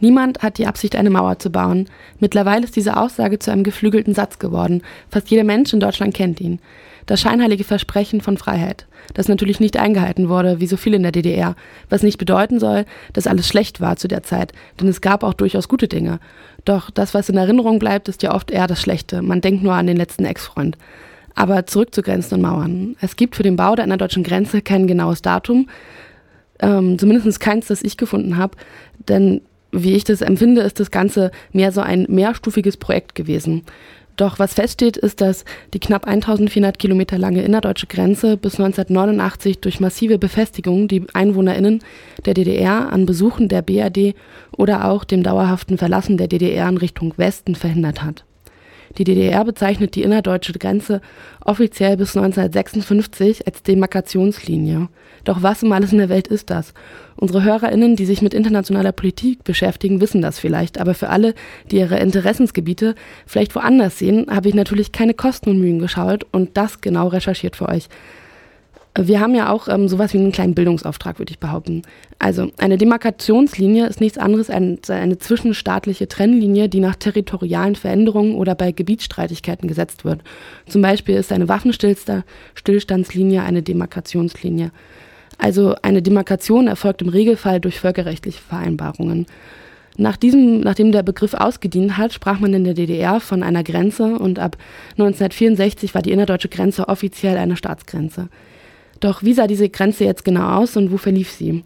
Niemand 0.00 0.42
hat 0.42 0.58
die 0.58 0.66
Absicht, 0.66 0.96
eine 0.96 1.10
Mauer 1.10 1.38
zu 1.38 1.50
bauen. 1.50 1.88
Mittlerweile 2.18 2.64
ist 2.64 2.76
diese 2.76 2.96
Aussage 2.96 3.38
zu 3.38 3.50
einem 3.50 3.62
geflügelten 3.62 4.14
Satz 4.14 4.38
geworden. 4.38 4.82
Fast 5.08 5.30
jeder 5.30 5.44
Mensch 5.44 5.72
in 5.72 5.80
Deutschland 5.80 6.14
kennt 6.14 6.40
ihn. 6.40 6.60
Das 7.06 7.20
scheinheilige 7.20 7.64
Versprechen 7.64 8.22
von 8.22 8.38
Freiheit, 8.38 8.86
das 9.12 9.28
natürlich 9.28 9.60
nicht 9.60 9.76
eingehalten 9.76 10.30
wurde, 10.30 10.60
wie 10.60 10.66
so 10.66 10.78
viel 10.78 10.94
in 10.94 11.02
der 11.02 11.12
DDR, 11.12 11.54
was 11.90 12.02
nicht 12.02 12.16
bedeuten 12.16 12.58
soll, 12.58 12.86
dass 13.12 13.26
alles 13.26 13.46
schlecht 13.46 13.80
war 13.80 13.96
zu 13.96 14.08
der 14.08 14.22
Zeit, 14.22 14.52
denn 14.80 14.88
es 14.88 15.02
gab 15.02 15.22
auch 15.22 15.34
durchaus 15.34 15.68
gute 15.68 15.86
Dinge. 15.86 16.18
Doch 16.64 16.90
das, 16.90 17.12
was 17.12 17.28
in 17.28 17.36
Erinnerung 17.36 17.78
bleibt, 17.78 18.08
ist 18.08 18.22
ja 18.22 18.34
oft 18.34 18.50
eher 18.50 18.66
das 18.66 18.80
Schlechte. 18.80 19.20
Man 19.20 19.42
denkt 19.42 19.62
nur 19.62 19.74
an 19.74 19.86
den 19.86 19.98
letzten 19.98 20.24
Ex-Freund. 20.24 20.78
Aber 21.34 21.66
zurück 21.66 21.94
zu 21.94 22.00
Grenzen 22.00 22.34
und 22.34 22.42
Mauern. 22.42 22.96
Es 23.00 23.16
gibt 23.16 23.36
für 23.36 23.42
den 23.42 23.56
Bau 23.56 23.74
der 23.74 23.86
deutschen 23.96 24.22
Grenze 24.22 24.62
kein 24.62 24.86
genaues 24.86 25.20
Datum, 25.20 25.68
ähm, 26.60 26.98
zumindest 26.98 27.40
keins, 27.40 27.66
das 27.66 27.82
ich 27.82 27.96
gefunden 27.96 28.36
habe, 28.36 28.56
denn 29.08 29.42
wie 29.74 29.94
ich 29.94 30.04
das 30.04 30.22
empfinde, 30.22 30.62
ist 30.62 30.80
das 30.80 30.90
Ganze 30.90 31.30
mehr 31.52 31.72
so 31.72 31.80
ein 31.80 32.06
mehrstufiges 32.08 32.76
Projekt 32.76 33.14
gewesen. 33.14 33.62
Doch 34.16 34.38
was 34.38 34.54
feststeht, 34.54 34.96
ist, 34.96 35.20
dass 35.20 35.44
die 35.72 35.80
knapp 35.80 36.06
1400 36.06 36.78
Kilometer 36.78 37.18
lange 37.18 37.42
innerdeutsche 37.42 37.88
Grenze 37.88 38.36
bis 38.36 38.60
1989 38.60 39.60
durch 39.60 39.80
massive 39.80 40.18
Befestigungen 40.18 40.86
die 40.86 41.04
EinwohnerInnen 41.12 41.82
der 42.24 42.34
DDR 42.34 42.92
an 42.92 43.06
Besuchen 43.06 43.48
der 43.48 43.62
BRD 43.62 44.14
oder 44.56 44.84
auch 44.88 45.02
dem 45.02 45.24
dauerhaften 45.24 45.78
Verlassen 45.78 46.16
der 46.16 46.28
DDR 46.28 46.68
in 46.68 46.76
Richtung 46.76 47.12
Westen 47.16 47.56
verhindert 47.56 48.04
hat. 48.04 48.24
Die 48.98 49.04
DDR 49.04 49.44
bezeichnet 49.44 49.94
die 49.94 50.02
innerdeutsche 50.02 50.52
Grenze 50.52 51.00
offiziell 51.44 51.96
bis 51.96 52.16
1956 52.16 53.46
als 53.46 53.62
Demarkationslinie. 53.62 54.88
Doch 55.24 55.42
was 55.42 55.62
um 55.62 55.72
alles 55.72 55.92
in 55.92 55.98
der 55.98 56.08
Welt 56.08 56.28
ist 56.28 56.50
das? 56.50 56.74
Unsere 57.16 57.42
HörerInnen, 57.42 57.96
die 57.96 58.06
sich 58.06 58.22
mit 58.22 58.34
internationaler 58.34 58.92
Politik 58.92 59.42
beschäftigen, 59.44 60.00
wissen 60.00 60.22
das 60.22 60.38
vielleicht. 60.38 60.80
Aber 60.80 60.94
für 60.94 61.08
alle, 61.08 61.34
die 61.70 61.76
ihre 61.76 61.98
Interessensgebiete 61.98 62.94
vielleicht 63.26 63.54
woanders 63.54 63.98
sehen, 63.98 64.26
habe 64.30 64.48
ich 64.48 64.54
natürlich 64.54 64.92
keine 64.92 65.14
Kosten 65.14 65.50
und 65.50 65.60
Mühen 65.60 65.78
geschaut 65.78 66.26
und 66.30 66.56
das 66.56 66.80
genau 66.80 67.08
recherchiert 67.08 67.56
für 67.56 67.68
euch. 67.68 67.88
Wir 68.96 69.18
haben 69.18 69.34
ja 69.34 69.50
auch 69.50 69.66
ähm, 69.66 69.88
sowas 69.88 70.12
wie 70.14 70.18
einen 70.18 70.30
kleinen 70.30 70.54
Bildungsauftrag, 70.54 71.18
würde 71.18 71.32
ich 71.32 71.40
behaupten. 71.40 71.82
Also 72.20 72.52
eine 72.58 72.78
Demarkationslinie 72.78 73.86
ist 73.86 74.00
nichts 74.00 74.18
anderes 74.18 74.50
als 74.50 74.88
eine 74.88 75.18
zwischenstaatliche 75.18 76.06
Trennlinie, 76.06 76.68
die 76.68 76.78
nach 76.78 76.94
territorialen 76.94 77.74
Veränderungen 77.74 78.36
oder 78.36 78.54
bei 78.54 78.70
Gebietsstreitigkeiten 78.70 79.66
gesetzt 79.66 80.04
wird. 80.04 80.20
Zum 80.68 80.80
Beispiel 80.80 81.16
ist 81.16 81.32
eine 81.32 81.48
Waffenstillstandslinie 81.48 83.42
eine 83.42 83.62
Demarkationslinie. 83.62 84.70
Also 85.38 85.74
eine 85.82 86.00
Demarkation 86.00 86.68
erfolgt 86.68 87.02
im 87.02 87.08
Regelfall 87.08 87.58
durch 87.58 87.80
völkerrechtliche 87.80 88.40
Vereinbarungen. 88.40 89.26
Nach 89.96 90.16
diesem, 90.16 90.60
nachdem 90.60 90.92
der 90.92 91.02
Begriff 91.02 91.34
ausgedient 91.34 91.96
hat, 91.96 92.12
sprach 92.12 92.38
man 92.38 92.54
in 92.54 92.62
der 92.62 92.74
DDR 92.74 93.18
von 93.18 93.42
einer 93.42 93.64
Grenze 93.64 94.18
und 94.18 94.38
ab 94.38 94.56
1964 94.92 95.94
war 95.96 96.02
die 96.02 96.12
innerdeutsche 96.12 96.48
Grenze 96.48 96.88
offiziell 96.88 97.36
eine 97.36 97.56
Staatsgrenze. 97.56 98.28
Doch 99.04 99.22
wie 99.22 99.34
sah 99.34 99.46
diese 99.46 99.68
Grenze 99.68 100.04
jetzt 100.04 100.24
genau 100.24 100.62
aus 100.62 100.78
und 100.78 100.90
wo 100.90 100.96
verlief 100.96 101.30
sie? 101.30 101.62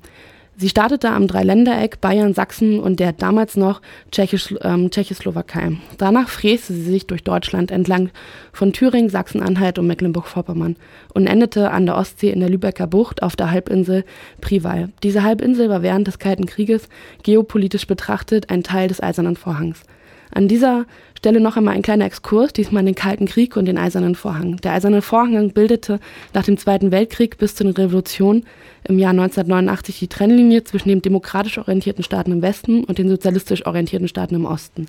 Sie 0.57 0.69
startete 0.69 1.11
am 1.11 1.29
Dreiländereck 1.29 2.01
Bayern, 2.01 2.35
Sachsen 2.35 2.81
und 2.81 2.99
der 2.99 3.13
damals 3.13 3.57
noch 3.57 3.81
Tschechisch, 4.11 4.57
ähm, 4.63 4.91
Tschechoslowakei. 4.91 5.77
Danach 5.99 6.29
fräste 6.31 6.73
sie 6.73 6.83
sich 6.83 7.07
durch 7.07 7.23
Deutschland 7.23 7.71
entlang 7.71 8.11
von 8.53 8.73
Thüringen, 8.73 9.09
Sachsen-Anhalt 9.09 9.79
und 9.79 9.87
Mecklenburg-Vorpommern 9.87 10.75
und 11.15 11.29
endete 11.29 11.71
an 11.71 11.87
der 11.87 11.97
Ostsee 11.97 12.31
in 12.31 12.41
der 12.41 12.49
Lübecker 12.49 12.89
Bucht 12.89 13.23
auf 13.23 13.37
der 13.37 13.53
Halbinsel 13.53 14.05
Prival. 14.41 14.89
Diese 15.05 15.23
Halbinsel 15.23 15.69
war 15.69 15.85
während 15.85 16.09
des 16.09 16.19
Kalten 16.19 16.47
Krieges 16.47 16.89
geopolitisch 17.23 17.87
betrachtet 17.87 18.51
ein 18.51 18.65
Teil 18.65 18.89
des 18.89 19.01
Eisernen 19.01 19.37
Vorhangs. 19.37 19.85
An 20.33 20.49
dieser 20.49 20.87
Stelle 21.19 21.41
noch 21.41 21.57
einmal 21.57 21.75
ein 21.75 21.83
kleiner 21.83 22.05
Exkurs, 22.05 22.53
diesmal 22.53 22.79
in 22.81 22.87
den 22.87 22.95
Kalten 22.95 23.27
Krieg 23.27 23.57
und 23.57 23.65
den 23.67 23.77
Eisernen 23.77 24.15
Vorhang. 24.15 24.59
Der 24.59 24.73
Eiserne 24.75 25.03
Vorhang 25.03 25.51
bildete 25.51 25.99
nach 26.33 26.45
dem 26.45 26.57
Zweiten 26.57 26.93
Weltkrieg 26.93 27.39
bis 27.39 27.57
zur 27.57 27.77
Revolution 27.77 28.45
im 28.85 29.01
Jahr 29.01 29.11
1989 29.11 29.99
die 29.99 30.07
Trennlinie 30.07 30.63
zwischen 30.63 30.91
den 30.91 31.03
demokratisch 31.03 31.59
orientierten 31.59 32.05
Staaten 32.05 32.31
im 32.31 32.41
Westen 32.41 32.85
und 32.85 32.99
den 32.99 33.09
sozialistisch 33.09 33.67
orientierten 33.67 34.07
Staaten 34.07 34.37
im 34.37 34.45
Osten. 34.45 34.87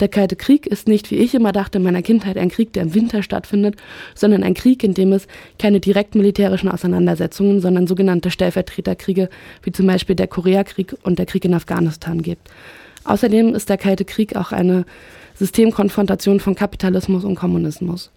Der 0.00 0.08
Kalte 0.08 0.34
Krieg 0.34 0.66
ist 0.66 0.88
nicht, 0.88 1.12
wie 1.12 1.18
ich 1.18 1.32
immer 1.36 1.52
dachte 1.52 1.78
in 1.78 1.84
meiner 1.84 2.02
Kindheit, 2.02 2.38
ein 2.38 2.50
Krieg, 2.50 2.72
der 2.72 2.82
im 2.82 2.94
Winter 2.94 3.22
stattfindet, 3.22 3.76
sondern 4.16 4.42
ein 4.42 4.54
Krieg, 4.54 4.82
in 4.82 4.94
dem 4.94 5.12
es 5.12 5.28
keine 5.60 5.78
direkt 5.78 6.16
militärischen 6.16 6.68
Auseinandersetzungen, 6.68 7.60
sondern 7.60 7.86
sogenannte 7.86 8.32
Stellvertreterkriege, 8.32 9.28
wie 9.62 9.70
zum 9.70 9.86
Beispiel 9.86 10.16
der 10.16 10.26
Koreakrieg 10.26 10.96
und 11.04 11.20
der 11.20 11.26
Krieg 11.26 11.44
in 11.44 11.54
Afghanistan 11.54 12.20
gibt. 12.20 12.50
Außerdem 13.04 13.54
ist 13.54 13.70
der 13.70 13.78
Kalte 13.78 14.04
Krieg 14.04 14.34
auch 14.34 14.50
eine 14.50 14.84
Systemkonfrontation 15.38 16.40
von 16.40 16.54
Kapitalismus 16.54 17.24
und 17.24 17.34
Kommunismus. 17.34 18.10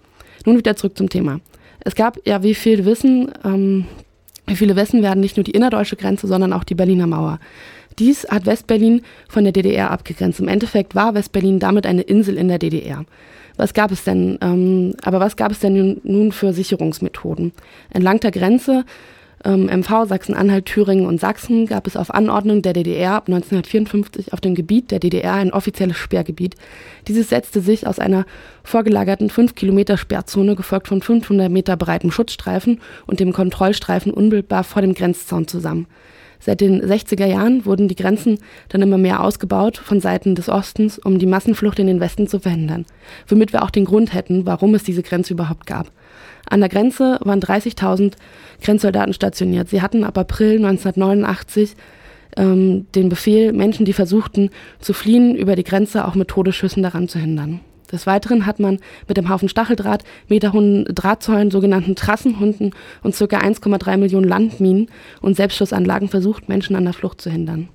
Nun 0.46 0.58
wieder 0.58 0.76
zurück 0.76 0.98
zum 0.98 1.10
Thema. 1.10 1.40
Es 1.80 1.96
gab 1.96 2.20
ja, 2.26 2.44
wie 2.44 2.56
viele 2.56 2.86
wissen, 2.86 3.32
ähm, 3.44 3.86
wie 4.48 4.56
viele 4.56 4.76
wissen 4.76 5.02
werden, 5.02 5.20
nicht 5.20 5.38
nur 5.38 5.44
die 5.44 5.52
innerdeutsche 5.52 5.96
Grenze, 5.96 6.28
sondern 6.28 6.54
auch 6.54 6.64
die 6.64 6.76
Berliner 6.76 7.08
Mauer. 7.08 7.40
Dies 8.00 8.28
hat 8.30 8.46
Westberlin 8.46 9.02
von 9.30 9.44
der 9.44 9.54
DDR 9.54 9.92
abgegrenzt. 9.92 10.40
Im 10.40 10.48
Endeffekt 10.48 10.96
war 10.96 11.14
Westberlin 11.14 11.60
damit 11.60 11.86
eine 11.86 12.02
Insel 12.02 12.38
in 12.38 12.48
der 12.48 12.60
DDR. 12.60 13.06
Was 13.58 13.74
gab 13.74 13.92
es 13.92 14.04
denn? 14.04 14.38
Ähm, 14.42 14.96
aber 15.04 15.20
was 15.20 15.36
gab 15.36 15.52
es 15.52 15.60
denn 15.60 16.00
nun 16.04 16.32
für 16.32 16.54
Sicherungsmethoden? 16.54 17.52
Entlang 17.92 18.20
der 18.20 18.32
Grenze 18.32 18.86
ähm, 19.44 19.66
MV 19.66 20.06
Sachsen-Anhalt, 20.08 20.66
Thüringen 20.66 21.06
und 21.06 21.20
Sachsen 21.20 21.66
gab 21.66 21.88
es 21.88 21.98
auf 21.98 22.14
Anordnung 22.14 22.62
der 22.62 22.74
DDR 22.74 23.14
ab 23.14 23.28
1954 23.28 24.34
auf 24.34 24.42
dem 24.42 24.56
Gebiet 24.56 24.92
der 24.92 25.00
DDR 25.00 25.34
ein 25.34 25.54
offizielles 25.54 25.98
Sperrgebiet. 25.98 26.56
Dieses 27.08 27.30
setzte 27.30 27.62
sich 27.62 27.88
aus 27.88 28.00
einer 28.00 28.26
vorgelagerten 28.64 29.30
5 29.30 29.56
Kilometer 29.56 29.98
Sperrzone, 29.98 30.56
gefolgt 30.56 30.88
von 30.88 31.02
500 31.02 31.52
Meter 31.52 31.78
breitem 31.78 32.12
Schutzstreifen 32.12 32.80
und 33.08 33.20
dem 33.20 33.34
Kontrollstreifen 33.34 34.14
unmittelbar 34.14 34.64
vor 34.64 34.82
dem 34.82 34.94
Grenzzaun 34.94 35.48
zusammen. 35.48 35.88
Seit 36.44 36.60
den 36.60 36.82
60er 36.82 37.28
Jahren 37.28 37.66
wurden 37.66 37.88
die 37.88 37.96
Grenzen 37.96 38.40
dann 38.70 38.82
immer 38.82 38.98
mehr 38.98 39.24
ausgebaut 39.24 39.78
von 39.78 40.02
Seiten 40.02 40.34
des 40.34 40.50
Ostens, 40.50 40.98
um 40.98 41.20
die 41.20 41.28
Massenflucht 41.28 41.78
in 41.78 41.86
den 41.86 42.00
Westen 42.00 42.28
zu 42.28 42.40
verhindern, 42.40 42.86
womit 43.28 43.54
wir 43.54 43.62
auch 43.62 43.70
den 43.70 43.86
Grund 43.86 44.14
hätten, 44.16 44.48
warum 44.48 44.74
es 44.74 44.84
diese 44.84 45.04
Grenze 45.04 45.34
überhaupt 45.34 45.68
gab. 45.68 45.92
An 46.52 46.60
der 46.60 46.68
Grenze 46.68 47.18
waren 47.24 47.40
30.000 47.40 48.16
Grenzsoldaten 48.62 49.14
stationiert. 49.14 49.70
Sie 49.70 49.82
hatten 49.82 50.04
ab 50.04 50.18
April 50.18 50.58
1989 50.58 51.76
ähm, 52.36 52.88
den 52.94 53.08
Befehl, 53.08 53.54
Menschen, 53.54 53.86
die 53.86 53.94
versuchten 53.94 54.50
zu 54.82 54.92
fliehen, 54.92 55.34
über 55.34 55.56
die 55.56 55.64
Grenze 55.64 56.06
auch 56.06 56.14
mit 56.14 56.28
Todesschüssen 56.28 56.84
daran 56.84 57.08
zu 57.08 57.20
hindern. 57.20 57.62
Des 57.90 58.06
Weiteren 58.06 58.46
hat 58.46 58.60
man 58.60 58.80
mit 59.08 59.16
dem 59.16 59.30
Haufen 59.30 59.48
Stacheldraht, 59.48 60.04
meterhohen 60.28 60.84
Drahtzäunen, 60.94 61.52
sogenannten 61.52 61.96
Trassenhunden 61.96 62.72
und 63.02 63.16
ca. 63.16 63.38
1,3 63.38 63.96
Millionen 63.96 64.28
Landminen 64.28 64.88
und 65.22 65.38
Selbstschussanlagen 65.38 66.10
versucht, 66.10 66.50
Menschen 66.50 66.76
an 66.76 66.84
der 66.84 66.94
Flucht 66.94 67.22
zu 67.22 67.30
hindern. 67.30 67.70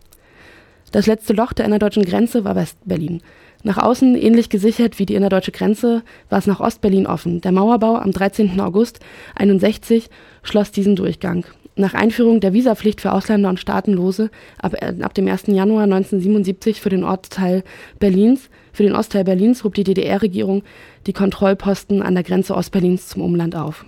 Das 0.93 1.07
letzte 1.07 1.33
Loch 1.33 1.55
der 1.55 1.65
innerdeutschen 1.65 2.05
Grenze 2.05 2.45
war 2.45 2.57
Westberlin. 2.57 3.23
Nach 3.67 3.79
außen 3.79 4.15
ähnlich 4.15 4.49
gesichert 4.49 5.01
wie 5.01 5.07
die 5.07 5.17
innerdeutsche 5.17 5.51
Grenze 5.51 6.05
war 6.31 6.39
es 6.39 6.47
nach 6.47 6.61
Ostberlin 6.61 7.09
offen. 7.09 7.41
Der 7.41 7.51
Mauerbau 7.51 7.97
am 7.97 8.13
13. 8.13 8.61
August 8.61 9.01
61 9.35 10.09
schloss 10.45 10.71
diesen 10.71 10.95
Durchgang. 10.95 11.45
Nach 11.75 11.93
Einführung 11.93 12.39
der 12.39 12.53
Visapflicht 12.53 13.01
für 13.01 13.11
Ausländer 13.11 13.49
und 13.49 13.59
Staatenlose 13.59 14.31
ab, 14.63 14.75
äh, 14.81 14.95
ab 15.03 15.15
dem 15.15 15.27
1. 15.27 15.49
Januar 15.49 15.83
1977 15.83 16.81
für 16.81 16.91
den 16.91 17.03
Ortsteil 17.03 17.65
Berlins, 17.99 18.51
für 18.73 18.85
den 18.85 18.95
Ostteil 18.95 19.25
Berlins 19.25 19.65
hob 19.65 19.75
die 19.75 19.83
DDR-Regierung 19.83 20.63
die 21.09 21.13
Kontrollposten 21.13 22.03
an 22.03 22.15
der 22.15 22.23
Grenze 22.23 22.55
Ostberlins 22.55 23.09
zum 23.09 23.23
Umland 23.23 23.57
auf 23.57 23.85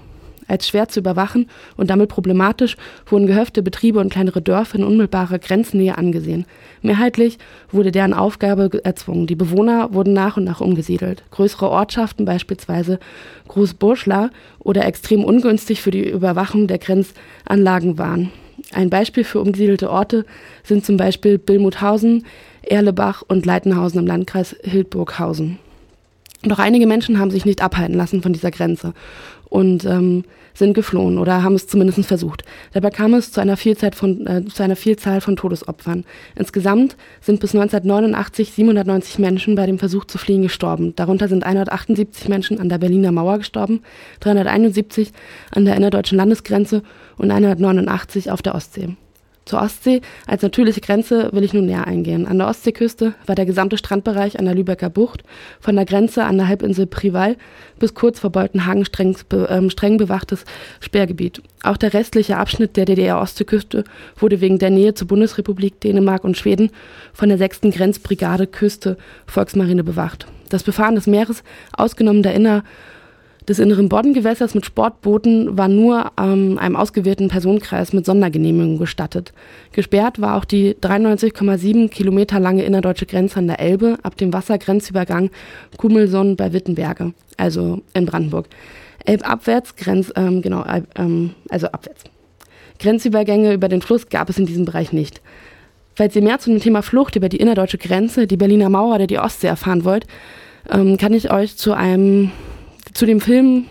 als 0.48 0.66
schwer 0.66 0.88
zu 0.88 1.00
überwachen 1.00 1.48
und 1.76 1.90
damit 1.90 2.08
problematisch 2.08 2.76
wurden 3.06 3.26
Gehöfte, 3.26 3.62
Betriebe 3.62 4.00
und 4.00 4.10
kleinere 4.10 4.42
Dörfer 4.42 4.78
in 4.78 4.84
unmittelbarer 4.84 5.38
Grenznähe 5.38 5.96
angesehen. 5.96 6.46
Mehrheitlich 6.82 7.38
wurde 7.70 7.92
deren 7.92 8.14
Aufgabe 8.14 8.70
erzwungen. 8.82 9.26
Die 9.26 9.36
Bewohner 9.36 9.92
wurden 9.92 10.12
nach 10.12 10.36
und 10.36 10.44
nach 10.44 10.60
umgesiedelt. 10.60 11.22
Größere 11.30 11.70
Ortschaften, 11.70 12.24
beispielsweise 12.24 12.98
Großburschla 13.48 14.30
oder 14.58 14.84
extrem 14.84 15.24
ungünstig 15.24 15.80
für 15.80 15.90
die 15.90 16.08
Überwachung 16.08 16.66
der 16.66 16.78
Grenzanlagen 16.78 17.98
waren. 17.98 18.32
Ein 18.72 18.90
Beispiel 18.90 19.24
für 19.24 19.40
umgesiedelte 19.40 19.90
Orte 19.90 20.24
sind 20.64 20.84
zum 20.84 20.96
Beispiel 20.96 21.38
Billmuthausen, 21.38 22.26
Erlebach 22.62 23.22
und 23.26 23.46
Leitenhausen 23.46 24.00
im 24.00 24.06
Landkreis 24.06 24.56
Hildburghausen. 24.62 25.58
Doch 26.42 26.60
einige 26.60 26.86
Menschen 26.86 27.18
haben 27.18 27.32
sich 27.32 27.44
nicht 27.44 27.62
abhalten 27.62 27.96
lassen 27.96 28.22
von 28.22 28.32
dieser 28.32 28.52
Grenze 28.52 28.94
und 29.48 29.84
ähm, 29.84 30.24
sind 30.54 30.74
geflohen 30.74 31.18
oder 31.18 31.42
haben 31.42 31.54
es 31.54 31.66
zumindest 31.66 32.04
versucht. 32.04 32.42
Dabei 32.72 32.90
kam 32.90 33.14
es 33.14 33.32
zu 33.32 33.40
einer, 33.40 33.56
Vielzahl 33.56 33.92
von, 33.92 34.26
äh, 34.26 34.44
zu 34.44 34.62
einer 34.62 34.76
Vielzahl 34.76 35.20
von 35.20 35.36
Todesopfern. 35.36 36.04
Insgesamt 36.36 36.96
sind 37.20 37.40
bis 37.40 37.54
1989 37.54 38.52
790 38.52 39.18
Menschen 39.18 39.54
bei 39.56 39.66
dem 39.66 39.78
Versuch 39.78 40.04
zu 40.04 40.18
fliehen 40.18 40.42
gestorben. 40.42 40.94
Darunter 40.94 41.28
sind 41.28 41.44
178 41.44 42.28
Menschen 42.28 42.60
an 42.60 42.68
der 42.68 42.78
Berliner 42.78 43.10
Mauer 43.10 43.38
gestorben, 43.38 43.80
371 44.20 45.12
an 45.50 45.64
der 45.64 45.76
innerdeutschen 45.76 46.18
Landesgrenze 46.18 46.82
und 47.16 47.30
189 47.30 48.30
auf 48.30 48.42
der 48.42 48.54
Ostsee. 48.54 48.96
Zur 49.48 49.62
Ostsee 49.62 50.02
als 50.26 50.42
natürliche 50.42 50.82
Grenze 50.82 51.30
will 51.32 51.42
ich 51.42 51.54
nun 51.54 51.64
näher 51.64 51.86
eingehen. 51.86 52.26
An 52.26 52.36
der 52.36 52.48
Ostseeküste 52.48 53.14
war 53.24 53.34
der 53.34 53.46
gesamte 53.46 53.78
Strandbereich 53.78 54.38
an 54.38 54.44
der 54.44 54.54
Lübecker 54.54 54.90
Bucht 54.90 55.22
von 55.58 55.74
der 55.74 55.86
Grenze 55.86 56.24
an 56.24 56.36
der 56.36 56.48
Halbinsel 56.48 56.84
Prival 56.84 57.34
bis 57.78 57.94
kurz 57.94 58.20
vor 58.20 58.28
Beutenhagen 58.28 58.84
streng, 58.84 59.16
äh, 59.32 59.70
streng 59.70 59.96
bewachtes 59.96 60.44
Sperrgebiet. 60.80 61.40
Auch 61.62 61.78
der 61.78 61.94
restliche 61.94 62.36
Abschnitt 62.36 62.76
der 62.76 62.84
DDR-Ostseeküste 62.84 63.84
wurde 64.18 64.42
wegen 64.42 64.58
der 64.58 64.68
Nähe 64.68 64.92
zur 64.92 65.08
Bundesrepublik 65.08 65.80
Dänemark 65.80 66.24
und 66.24 66.36
Schweden 66.36 66.70
von 67.14 67.30
der 67.30 67.38
6. 67.38 67.70
Grenzbrigade 67.70 68.46
Küste 68.46 68.98
Volksmarine 69.26 69.82
bewacht. 69.82 70.26
Das 70.50 70.62
Befahren 70.62 70.94
des 70.94 71.06
Meeres, 71.06 71.42
ausgenommen 71.72 72.22
der 72.22 72.34
Inner- 72.34 72.64
des 73.48 73.58
inneren 73.58 73.88
Boddengewässers 73.88 74.54
mit 74.54 74.66
Sportbooten 74.66 75.56
war 75.56 75.68
nur 75.68 76.12
ähm, 76.20 76.58
einem 76.58 76.76
ausgewählten 76.76 77.28
Personenkreis 77.28 77.94
mit 77.94 78.04
Sondergenehmigung 78.04 78.78
gestattet. 78.78 79.32
Gesperrt 79.72 80.20
war 80.20 80.36
auch 80.36 80.44
die 80.44 80.74
93,7 80.74 81.88
Kilometer 81.88 82.40
lange 82.40 82.64
innerdeutsche 82.64 83.06
Grenze 83.06 83.38
an 83.38 83.46
der 83.46 83.60
Elbe 83.60 83.98
ab 84.02 84.16
dem 84.16 84.32
Wassergrenzübergang 84.32 85.30
Kumelson 85.78 86.36
bei 86.36 86.52
Wittenberge, 86.52 87.14
also 87.38 87.80
in 87.94 88.04
Brandenburg. 88.04 88.48
Elbabwärts, 89.06 89.76
Grenz, 89.76 90.12
ähm, 90.16 90.42
genau, 90.42 90.64
ähm, 90.96 91.30
also 91.48 91.68
abwärts. 91.68 92.04
Grenzübergänge 92.78 93.54
über 93.54 93.68
den 93.68 93.80
Fluss 93.80 94.08
gab 94.08 94.28
es 94.28 94.38
in 94.38 94.46
diesem 94.46 94.66
Bereich 94.66 94.92
nicht. 94.92 95.22
Falls 95.94 96.14
ihr 96.14 96.22
mehr 96.22 96.38
zu 96.38 96.50
dem 96.50 96.60
Thema 96.60 96.82
Flucht 96.82 97.16
über 97.16 97.28
die 97.28 97.38
innerdeutsche 97.38 97.78
Grenze, 97.78 98.26
die 98.26 98.36
Berliner 98.36 98.68
Mauer 98.68 98.96
oder 98.96 99.06
die 99.06 99.18
Ostsee 99.18 99.48
erfahren 99.48 99.84
wollt, 99.84 100.06
ähm, 100.70 100.98
kann 100.98 101.14
ich 101.14 101.32
euch 101.32 101.56
zu 101.56 101.72
einem 101.72 102.30
zu 102.98 103.06
dem 103.06 103.20
Film 103.20 103.66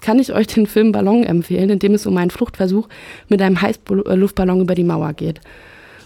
kann 0.00 0.18
ich 0.18 0.32
euch 0.32 0.46
den 0.46 0.66
Film 0.66 0.90
Ballon 0.90 1.22
empfehlen, 1.22 1.68
in 1.68 1.78
dem 1.78 1.92
es 1.92 2.06
um 2.06 2.16
einen 2.16 2.30
Fluchtversuch 2.30 2.88
mit 3.28 3.42
einem 3.42 3.60
Heißluftballon 3.60 4.62
über 4.62 4.74
die 4.74 4.84
Mauer 4.84 5.12
geht. 5.12 5.42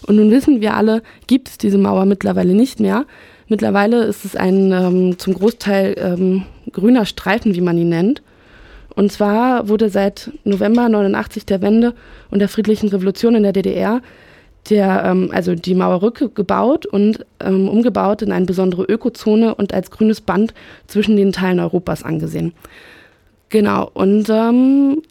Und 0.05 0.17
nun 0.17 0.29
wissen 0.29 0.59
wir 0.59 0.73
alle, 0.73 1.01
gibt 1.27 1.47
es 1.47 1.57
diese 1.57 1.77
Mauer 1.77 2.03
mittlerweile 2.03 2.53
nicht 2.53 2.81
mehr. 2.81 3.05
Mittlerweile 3.47 4.03
ist 4.03 4.25
es 4.25 4.35
ein 4.35 4.73
ähm, 4.73 5.17
zum 5.17 5.35
Großteil 5.35 5.95
ähm, 5.97 6.43
grüner 6.73 7.05
Streifen, 7.05 7.55
wie 7.55 7.61
man 7.61 7.77
ihn 7.77 7.87
nennt. 7.87 8.21
Und 8.93 9.09
zwar 9.09 9.69
wurde 9.69 9.89
seit 9.89 10.29
November 10.43 10.89
89 10.89 11.45
der 11.45 11.61
Wende 11.61 11.93
und 12.29 12.39
der 12.39 12.49
friedlichen 12.49 12.89
Revolution 12.89 13.35
in 13.35 13.43
der 13.43 13.53
DDR 13.53 14.01
der, 14.69 15.03
ähm, 15.05 15.29
also 15.33 15.55
die 15.55 15.75
Mauer 15.75 16.01
rückgebaut 16.01 16.85
und 16.85 17.25
ähm, 17.39 17.67
umgebaut 17.67 18.21
in 18.21 18.31
eine 18.31 18.45
besondere 18.45 18.83
Ökozone 18.83 19.55
und 19.55 19.73
als 19.73 19.91
grünes 19.91 20.21
Band 20.21 20.53
zwischen 20.87 21.15
den 21.15 21.31
Teilen 21.31 21.59
Europas 21.59 22.03
angesehen. 22.03 22.53
Genau, 23.49 23.89
und 23.93 24.29
ähm, 24.29 25.01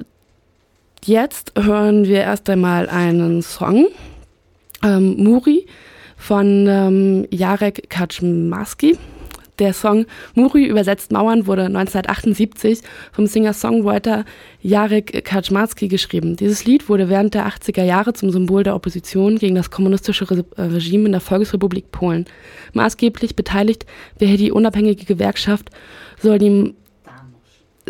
jetzt 1.05 1.53
hören 1.59 2.07
wir 2.07 2.21
erst 2.21 2.49
einmal 2.51 2.89
einen 2.89 3.43
Song, 3.43 3.87
ähm, 4.85 5.17
Muri 5.23 5.67
von 6.17 6.67
ähm, 6.69 7.27
Jarek 7.31 7.91
Kaczmarski. 7.91 8.97
Der 9.59 9.73
Song 9.73 10.07
Muri 10.35 10.67
übersetzt 10.67 11.11
Mauern 11.11 11.47
wurde 11.47 11.65
1978 11.65 12.81
vom 13.13 13.27
Singer-Songwriter 13.27 14.25
Jarek 14.63 15.25
Kaczmarski 15.25 15.89
geschrieben. 15.89 16.37
Dieses 16.37 16.65
Lied 16.65 16.89
wurde 16.89 17.09
während 17.09 17.35
der 17.35 17.49
80er 17.49 17.83
Jahre 17.83 18.13
zum 18.13 18.31
Symbol 18.31 18.63
der 18.63 18.77
Opposition 18.77 19.39
gegen 19.39 19.57
das 19.57 19.71
kommunistische 19.71 20.31
Re 20.31 20.45
äh, 20.57 20.63
Regime 20.63 21.07
in 21.07 21.13
der 21.13 21.21
Volksrepublik 21.21 21.91
Polen. 21.91 22.27
Maßgeblich 22.73 23.35
beteiligt 23.35 23.87
wäre 24.19 24.37
die 24.37 24.53
unabhängige 24.53 25.05
Gewerkschaft 25.05 25.71
Soldim 26.21 26.75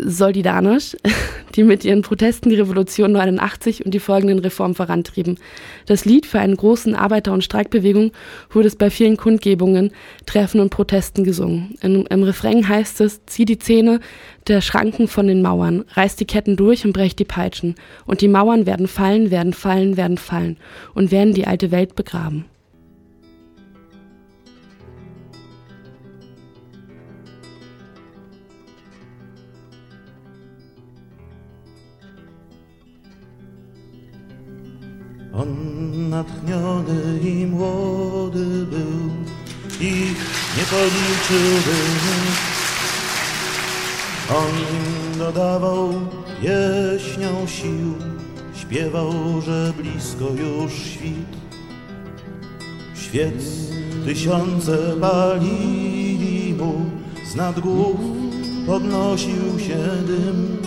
Soldidanisch, 0.03 0.95
die 1.55 1.63
mit 1.63 1.85
ihren 1.85 2.01
Protesten 2.01 2.49
die 2.49 2.55
Revolution 2.55 3.11
89 3.11 3.85
und 3.85 3.93
die 3.93 3.99
folgenden 3.99 4.39
Reformen 4.39 4.75
vorantrieben. 4.75 5.37
Das 5.85 6.05
Lied 6.05 6.25
für 6.25 6.39
einen 6.39 6.57
großen 6.57 6.95
Arbeiter- 6.95 7.33
und 7.33 7.43
Streikbewegung 7.43 8.11
wurde 8.49 8.67
es 8.67 8.75
bei 8.75 8.89
vielen 8.89 9.17
Kundgebungen, 9.17 9.91
Treffen 10.25 10.61
und 10.61 10.69
Protesten 10.69 11.23
gesungen. 11.23 11.75
Im, 11.81 12.05
Im 12.09 12.23
Refrain 12.23 12.67
heißt 12.67 13.01
es, 13.01 13.25
zieh 13.25 13.45
die 13.45 13.59
Zähne 13.59 13.99
der 14.47 14.61
Schranken 14.61 15.07
von 15.07 15.27
den 15.27 15.41
Mauern, 15.41 15.85
reiß 15.93 16.15
die 16.15 16.25
Ketten 16.25 16.55
durch 16.55 16.85
und 16.85 16.93
brech 16.93 17.15
die 17.15 17.25
Peitschen. 17.25 17.75
Und 18.05 18.21
die 18.21 18.27
Mauern 18.27 18.65
werden 18.65 18.87
fallen, 18.87 19.31
werden 19.31 19.53
fallen, 19.53 19.97
werden 19.97 20.17
fallen 20.17 20.57
und 20.93 21.11
werden 21.11 21.33
die 21.33 21.47
alte 21.47 21.71
Welt 21.71 21.95
begraben. 21.95 22.45
On 35.33 36.09
natchniony 36.09 37.19
i 37.23 37.45
młody 37.45 38.65
był 38.65 39.09
i 39.79 39.91
nie 40.57 40.63
policzyłby 40.69 41.77
On 44.29 44.49
im 44.49 45.19
dodawał 45.19 45.93
pieśnią 46.41 47.47
sił, 47.47 47.93
śpiewał, 48.55 49.41
że 49.41 49.73
blisko 49.77 50.25
już 50.25 50.73
świt. 50.73 51.39
Świec 52.95 53.69
tysiące 54.05 54.77
palili 55.01 56.53
mu, 56.53 56.85
z 57.31 57.35
nad 57.35 57.59
głów 57.59 57.99
podnosił 58.67 59.59
się 59.59 59.77
dym. 60.07 60.57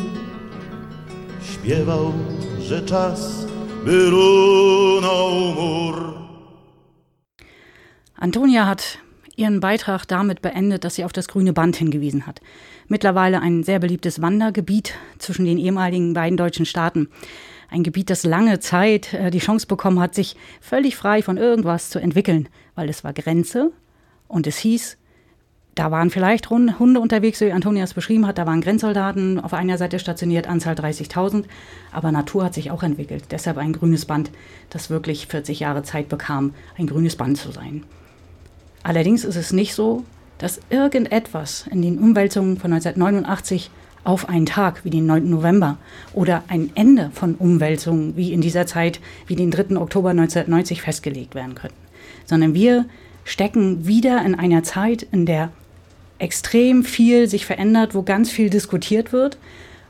Śpiewał, 1.52 2.12
że 2.60 2.82
czas 2.82 3.46
Antonia 8.14 8.66
hat 8.66 9.00
ihren 9.34 9.58
Beitrag 9.58 10.06
damit 10.06 10.40
beendet, 10.40 10.84
dass 10.84 10.94
sie 10.94 11.04
auf 11.04 11.12
das 11.12 11.26
grüne 11.26 11.52
Band 11.52 11.74
hingewiesen 11.74 12.24
hat. 12.24 12.40
Mittlerweile 12.86 13.40
ein 13.40 13.64
sehr 13.64 13.80
beliebtes 13.80 14.22
Wandergebiet 14.22 14.94
zwischen 15.18 15.46
den 15.46 15.58
ehemaligen 15.58 16.14
beiden 16.14 16.36
deutschen 16.36 16.64
Staaten. 16.64 17.08
Ein 17.70 17.82
Gebiet, 17.82 18.08
das 18.08 18.22
lange 18.22 18.60
Zeit 18.60 19.14
äh, 19.14 19.32
die 19.32 19.40
Chance 19.40 19.66
bekommen 19.66 19.98
hat, 19.98 20.14
sich 20.14 20.36
völlig 20.60 20.94
frei 20.94 21.20
von 21.20 21.36
irgendwas 21.36 21.90
zu 21.90 21.98
entwickeln, 21.98 22.48
weil 22.76 22.88
es 22.88 23.02
war 23.02 23.12
Grenze 23.12 23.72
und 24.28 24.46
es 24.46 24.58
hieß, 24.58 24.96
da 25.74 25.90
waren 25.90 26.10
vielleicht 26.10 26.50
Hunde 26.50 27.00
unterwegs, 27.00 27.40
wie 27.40 27.50
Antonia 27.50 27.84
es 27.84 27.94
beschrieben 27.94 28.26
hat. 28.26 28.36
Da 28.36 28.46
waren 28.46 28.60
Grenzsoldaten 28.60 29.40
auf 29.40 29.54
einer 29.54 29.78
Seite 29.78 29.98
stationiert, 29.98 30.46
Anzahl 30.46 30.74
30.000. 30.74 31.44
Aber 31.92 32.12
Natur 32.12 32.44
hat 32.44 32.54
sich 32.54 32.70
auch 32.70 32.82
entwickelt. 32.82 33.24
Deshalb 33.30 33.56
ein 33.56 33.72
grünes 33.72 34.04
Band, 34.04 34.30
das 34.68 34.90
wirklich 34.90 35.28
40 35.28 35.60
Jahre 35.60 35.82
Zeit 35.82 36.10
bekam, 36.10 36.52
ein 36.76 36.86
grünes 36.86 37.16
Band 37.16 37.38
zu 37.38 37.52
sein. 37.52 37.84
Allerdings 38.82 39.24
ist 39.24 39.36
es 39.36 39.52
nicht 39.52 39.74
so, 39.74 40.04
dass 40.36 40.60
irgendetwas 40.68 41.66
in 41.70 41.80
den 41.80 41.98
Umwälzungen 41.98 42.58
von 42.58 42.72
1989 42.72 43.70
auf 44.04 44.28
einen 44.28 44.46
Tag 44.46 44.84
wie 44.84 44.90
den 44.90 45.06
9. 45.06 45.30
November 45.30 45.78
oder 46.12 46.42
ein 46.48 46.70
Ende 46.74 47.10
von 47.14 47.36
Umwälzungen 47.36 48.16
wie 48.16 48.32
in 48.32 48.40
dieser 48.40 48.66
Zeit 48.66 49.00
wie 49.26 49.36
den 49.36 49.52
3. 49.52 49.76
Oktober 49.76 50.10
1990 50.10 50.82
festgelegt 50.82 51.34
werden 51.34 51.54
können. 51.54 51.74
sondern 52.24 52.54
wir 52.54 52.86
stecken 53.24 53.86
wieder 53.86 54.24
in 54.24 54.34
einer 54.34 54.64
Zeit, 54.64 55.02
in 55.12 55.26
der 55.26 55.52
extrem 56.22 56.84
viel 56.84 57.28
sich 57.28 57.44
verändert, 57.44 57.94
wo 57.94 58.02
ganz 58.02 58.30
viel 58.30 58.48
diskutiert 58.48 59.12
wird. 59.12 59.38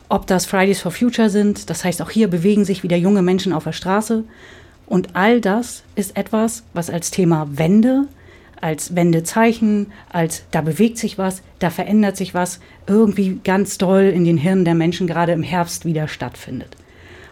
Ob 0.09 0.26
das 0.26 0.47
Fridays 0.47 0.80
for 0.80 0.91
Future 0.91 1.30
sind, 1.30 1.70
das 1.70 1.85
heißt 1.85 2.01
auch 2.03 2.11
hier 2.11 2.28
bewegen 2.28 2.64
sich 2.64 2.83
wieder 2.83 2.97
junge 2.97 3.22
Menschen 3.22 3.53
auf 3.53 3.64
der 3.64 3.72
Straße. 3.72 4.24
Und 4.87 5.14
all 5.14 5.41
das 5.41 5.85
ist 5.95 6.16
etwas, 6.16 6.64
was 6.72 6.91
als 6.91 7.11
Thema 7.11 7.47
Wende, 7.53 8.09
als 8.61 8.95
Wendezeichen, 8.97 9.93
als 10.11 10.45
da 10.51 10.61
bewegt 10.61 10.97
sich 10.97 11.18
was, 11.18 11.43
da 11.59 11.70
verändert 11.70 12.16
sich 12.16 12.35
was, 12.35 12.61
irgendwie 12.87 13.41
ganz 13.45 13.76
doll 13.76 14.05
in 14.05 14.24
den 14.24 14.39
Hirnen 14.39 14.64
der 14.64 14.74
Menschen 14.74 15.07
gerade 15.07 15.33
im 15.33 15.43
Herbst 15.43 15.85
wieder 15.85 16.09
stattfindet. 16.09 16.76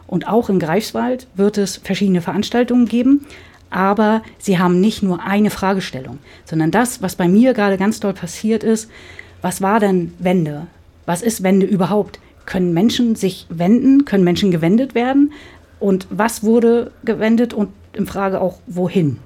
Und 0.07 0.27
auch 0.27 0.51
in 0.51 0.59
Greifswald 0.59 1.27
wird 1.37 1.57
es 1.57 1.77
verschiedene 1.77 2.21
Veranstaltungen 2.21 2.87
geben, 2.87 3.27
aber 3.71 4.23
sie 4.39 4.59
haben 4.59 4.81
nicht 4.81 5.03
nur 5.03 5.23
eine 5.23 5.51
Fragestellung, 5.51 6.19
sondern 6.45 6.71
das, 6.71 7.03
was 7.03 7.15
bei 7.17 7.29
mir 7.29 7.55
gerade 7.55 7.79
ganz 7.79 8.01
doll 8.01 8.13
passiert 8.13 8.65
ist, 8.65 8.91
was 9.43 9.63
war 9.63 9.81
denn 9.81 10.13
Wende? 10.19 10.67
Was 11.07 11.23
ist 11.23 11.43
Wende 11.43 11.67
überhaupt? 11.67 12.21
Können 12.47 12.73
Menschen 12.73 13.15
sich 13.15 13.47
wenden? 13.49 14.05
Können 14.05 14.25
Menschen 14.25 14.51
gewendet 14.51 14.95
werden? 14.95 15.33
Und 15.79 16.07
was 16.11 16.43
wurde 16.43 16.91
gewendet 17.05 17.55
und 17.55 17.71
in 17.95 18.07
Frage 18.07 18.41
auch 18.41 18.59
wohin? 18.67 19.19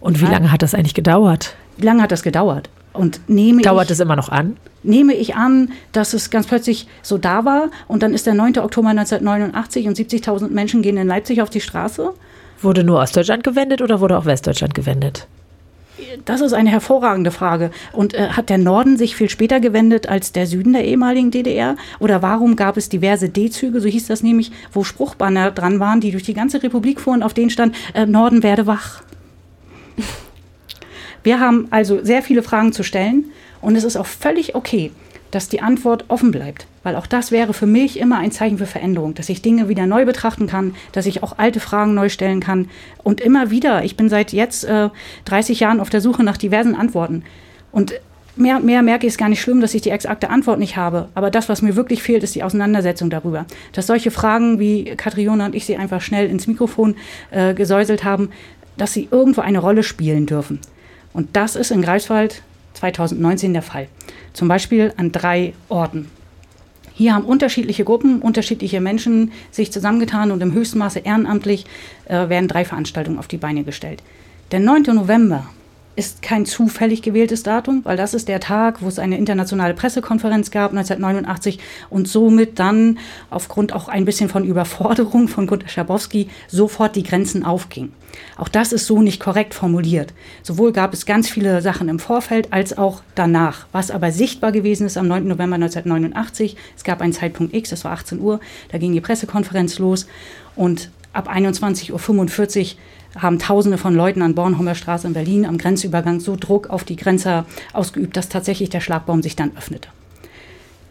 Und 0.00 0.20
wie 0.20 0.26
lange 0.26 0.52
hat 0.52 0.62
das 0.62 0.74
eigentlich 0.74 0.94
gedauert? 0.94 1.54
Wie 1.76 1.86
lange 1.86 2.02
hat 2.02 2.12
das 2.12 2.22
gedauert? 2.22 2.68
Und 2.92 3.20
nehme 3.28 3.62
Dauert 3.62 3.86
ich, 3.86 3.92
es 3.92 4.00
immer 4.00 4.16
noch 4.16 4.28
an? 4.30 4.56
Nehme 4.82 5.14
ich 5.14 5.36
an, 5.36 5.72
dass 5.92 6.12
es 6.12 6.30
ganz 6.30 6.46
plötzlich 6.46 6.88
so 7.02 7.18
da 7.18 7.44
war 7.44 7.70
und 7.86 8.02
dann 8.02 8.14
ist 8.14 8.26
der 8.26 8.34
9. 8.34 8.58
Oktober 8.58 8.88
1989 8.88 9.86
und 9.86 9.96
70.000 9.96 10.48
Menschen 10.48 10.82
gehen 10.82 10.96
in 10.96 11.06
Leipzig 11.06 11.40
auf 11.40 11.50
die 11.50 11.60
Straße? 11.60 12.12
Wurde 12.62 12.84
nur 12.84 12.98
Ostdeutschland 13.00 13.44
gewendet 13.44 13.80
oder 13.82 14.00
wurde 14.00 14.18
auch 14.18 14.26
Westdeutschland 14.26 14.74
gewendet? 14.74 15.26
Das 16.24 16.40
ist 16.40 16.52
eine 16.52 16.70
hervorragende 16.70 17.30
Frage. 17.30 17.70
Und 17.92 18.14
äh, 18.14 18.28
hat 18.30 18.48
der 18.48 18.58
Norden 18.58 18.96
sich 18.96 19.16
viel 19.16 19.28
später 19.28 19.60
gewendet 19.60 20.08
als 20.08 20.32
der 20.32 20.46
Süden 20.46 20.72
der 20.72 20.84
ehemaligen 20.84 21.30
DDR? 21.30 21.76
Oder 21.98 22.22
warum 22.22 22.56
gab 22.56 22.76
es 22.76 22.88
diverse 22.88 23.28
D-Züge, 23.28 23.80
so 23.80 23.88
hieß 23.88 24.06
das 24.06 24.22
nämlich, 24.22 24.50
wo 24.72 24.84
Spruchbanner 24.84 25.50
dran 25.50 25.80
waren, 25.80 26.00
die 26.00 26.10
durch 26.10 26.22
die 26.22 26.34
ganze 26.34 26.62
Republik 26.62 27.00
fuhren, 27.00 27.22
auf 27.22 27.34
denen 27.34 27.50
stand, 27.50 27.74
äh, 27.94 28.06
Norden 28.06 28.42
werde 28.42 28.66
wach? 28.66 29.02
Wir 31.22 31.38
haben 31.38 31.68
also 31.70 32.02
sehr 32.02 32.22
viele 32.22 32.42
Fragen 32.42 32.72
zu 32.72 32.82
stellen 32.82 33.26
und 33.60 33.76
es 33.76 33.84
ist 33.84 33.96
auch 33.96 34.06
völlig 34.06 34.54
okay, 34.54 34.90
dass 35.30 35.48
die 35.48 35.60
Antwort 35.60 36.04
offen 36.08 36.30
bleibt, 36.30 36.66
weil 36.82 36.96
auch 36.96 37.06
das 37.06 37.30
wäre 37.30 37.52
für 37.52 37.66
mich 37.66 37.98
immer 37.98 38.18
ein 38.18 38.32
Zeichen 38.32 38.58
für 38.58 38.66
Veränderung, 38.66 39.14
dass 39.14 39.28
ich 39.28 39.42
Dinge 39.42 39.68
wieder 39.68 39.86
neu 39.86 40.04
betrachten 40.04 40.46
kann, 40.46 40.74
dass 40.92 41.06
ich 41.06 41.22
auch 41.22 41.38
alte 41.38 41.60
Fragen 41.60 41.94
neu 41.94 42.08
stellen 42.08 42.40
kann 42.40 42.68
und 43.02 43.20
immer 43.20 43.50
wieder, 43.50 43.84
ich 43.84 43.96
bin 43.96 44.08
seit 44.08 44.32
jetzt 44.32 44.64
äh, 44.64 44.90
30 45.26 45.60
Jahren 45.60 45.80
auf 45.80 45.90
der 45.90 46.00
Suche 46.00 46.24
nach 46.24 46.36
diversen 46.36 46.74
Antworten 46.74 47.24
und 47.72 47.94
mehr 48.36 48.56
und 48.56 48.64
mehr 48.64 48.82
merke 48.82 49.06
ich 49.06 49.12
es 49.12 49.18
gar 49.18 49.28
nicht 49.28 49.40
schlimm, 49.40 49.60
dass 49.60 49.74
ich 49.74 49.82
die 49.82 49.90
exakte 49.90 50.30
Antwort 50.30 50.58
nicht 50.58 50.76
habe. 50.76 51.08
Aber 51.14 51.30
das, 51.30 51.48
was 51.48 51.62
mir 51.62 51.76
wirklich 51.76 52.02
fehlt, 52.02 52.22
ist 52.22 52.34
die 52.34 52.42
Auseinandersetzung 52.42 53.10
darüber. 53.10 53.44
Dass 53.72 53.86
solche 53.86 54.10
Fragen, 54.10 54.58
wie 54.58 54.84
Katriona 54.96 55.46
und 55.46 55.54
ich 55.54 55.66
sie 55.66 55.76
einfach 55.76 56.00
schnell 56.00 56.28
ins 56.28 56.46
Mikrofon 56.46 56.96
äh, 57.30 57.54
gesäuselt 57.54 58.04
haben, 58.04 58.30
dass 58.76 58.92
sie 58.92 59.08
irgendwo 59.10 59.42
eine 59.42 59.58
Rolle 59.58 59.82
spielen 59.82 60.26
dürfen. 60.26 60.60
Und 61.12 61.36
das 61.36 61.56
ist 61.56 61.70
in 61.70 61.82
Greifswald 61.82 62.42
2019 62.74 63.52
der 63.52 63.62
Fall. 63.62 63.88
Zum 64.32 64.48
Beispiel 64.48 64.92
an 64.96 65.12
drei 65.12 65.54
Orten. 65.68 66.10
Hier 66.94 67.14
haben 67.14 67.24
unterschiedliche 67.24 67.84
Gruppen, 67.84 68.20
unterschiedliche 68.20 68.80
Menschen 68.80 69.32
sich 69.50 69.72
zusammengetan 69.72 70.30
und 70.30 70.42
im 70.42 70.52
höchsten 70.52 70.78
Maße 70.78 70.98
ehrenamtlich 70.98 71.64
äh, 72.06 72.28
werden 72.28 72.48
drei 72.48 72.64
Veranstaltungen 72.64 73.18
auf 73.18 73.26
die 73.26 73.38
Beine 73.38 73.64
gestellt. 73.64 74.02
Der 74.52 74.60
9. 74.60 74.82
November 74.94 75.46
ist 75.96 76.22
kein 76.22 76.46
zufällig 76.46 77.02
gewähltes 77.02 77.42
Datum, 77.42 77.84
weil 77.84 77.96
das 77.96 78.14
ist 78.14 78.28
der 78.28 78.40
Tag, 78.40 78.80
wo 78.80 78.88
es 78.88 78.98
eine 78.98 79.18
internationale 79.18 79.74
Pressekonferenz 79.74 80.50
gab 80.50 80.70
1989 80.70 81.58
und 81.90 82.08
somit 82.08 82.58
dann 82.58 82.98
aufgrund 83.28 83.72
auch 83.72 83.88
ein 83.88 84.04
bisschen 84.04 84.28
von 84.28 84.44
Überforderung 84.44 85.28
von 85.28 85.46
Gunter 85.46 85.68
Schabowski 85.68 86.28
sofort 86.48 86.96
die 86.96 87.02
Grenzen 87.02 87.44
aufgingen. 87.44 87.92
Auch 88.36 88.48
das 88.48 88.72
ist 88.72 88.86
so 88.86 89.02
nicht 89.02 89.20
korrekt 89.20 89.54
formuliert. 89.54 90.14
Sowohl 90.42 90.72
gab 90.72 90.92
es 90.94 91.06
ganz 91.06 91.28
viele 91.28 91.60
Sachen 91.62 91.88
im 91.88 91.98
Vorfeld 91.98 92.52
als 92.52 92.76
auch 92.76 93.02
danach. 93.14 93.66
Was 93.72 93.90
aber 93.90 94.12
sichtbar 94.12 94.52
gewesen 94.52 94.86
ist 94.86 94.96
am 94.96 95.08
9. 95.08 95.24
November 95.26 95.56
1989, 95.56 96.56
es 96.76 96.84
gab 96.84 97.00
einen 97.00 97.12
Zeitpunkt 97.12 97.54
X, 97.54 97.70
das 97.70 97.84
war 97.84 97.92
18 97.92 98.20
Uhr, 98.20 98.40
da 98.70 98.78
ging 98.78 98.92
die 98.92 99.00
Pressekonferenz 99.00 99.78
los 99.78 100.06
und 100.56 100.90
ab 101.12 101.28
21.45 101.28 101.92
Uhr 101.92 102.78
haben 103.18 103.38
Tausende 103.38 103.78
von 103.78 103.94
Leuten 103.94 104.22
an 104.22 104.34
Bornholmer 104.34 104.74
Straße 104.74 105.06
in 105.06 105.12
Berlin 105.12 105.46
am 105.46 105.58
Grenzübergang 105.58 106.20
so 106.20 106.36
Druck 106.36 106.70
auf 106.70 106.84
die 106.84 106.96
Grenzer 106.96 107.46
ausgeübt, 107.72 108.16
dass 108.16 108.28
tatsächlich 108.28 108.70
der 108.70 108.80
Schlagbaum 108.80 109.22
sich 109.22 109.36
dann 109.36 109.56
öffnete. 109.56 109.88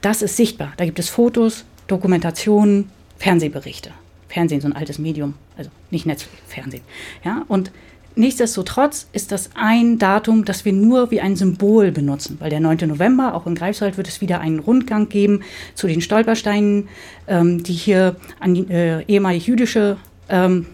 Das 0.02 0.22
ist 0.22 0.38
sichtbar. 0.38 0.74
Da 0.78 0.86
gibt 0.86 1.00
es 1.00 1.10
Fotos, 1.10 1.66
Dokumentationen, 1.88 2.90
Fernsehberichte. 3.18 3.92
Fernsehen, 4.30 4.62
so 4.62 4.68
ein 4.68 4.76
altes 4.76 5.00
Medium, 5.00 5.34
also 5.58 5.72
nicht 5.90 6.06
Netflix, 6.06 6.38
Fernsehen. 6.48 6.84
Ja, 7.26 7.44
und 7.48 7.72
nichtsdestotrotz 8.16 9.08
ist 9.12 9.32
das 9.32 9.50
ein 9.56 9.98
Datum, 9.98 10.46
das 10.46 10.66
wir 10.66 10.74
nur 10.74 11.10
wie 11.10 11.20
ein 11.20 11.36
Symbol 11.36 11.92
benutzen, 11.92 12.38
weil 12.40 12.52
der 12.52 12.60
9. 12.60 12.88
November, 12.88 13.34
auch 13.34 13.48
in 13.48 13.56
Greifswald, 13.56 13.98
wird 13.98 14.08
es 14.08 14.22
wieder 14.22 14.40
einen 14.40 14.60
Rundgang 14.60 15.10
geben 15.10 15.42
zu 15.74 15.88
den 15.88 16.00
Stolpersteinen, 16.00 16.88
ähm, 17.28 17.64
die 17.64 17.74
hier 17.74 18.16
an 18.40 18.54
die, 18.54 18.70
äh, 18.70 19.04
ehemalig 19.08 19.48
jüdische 19.48 19.98
ähm, 20.30 20.68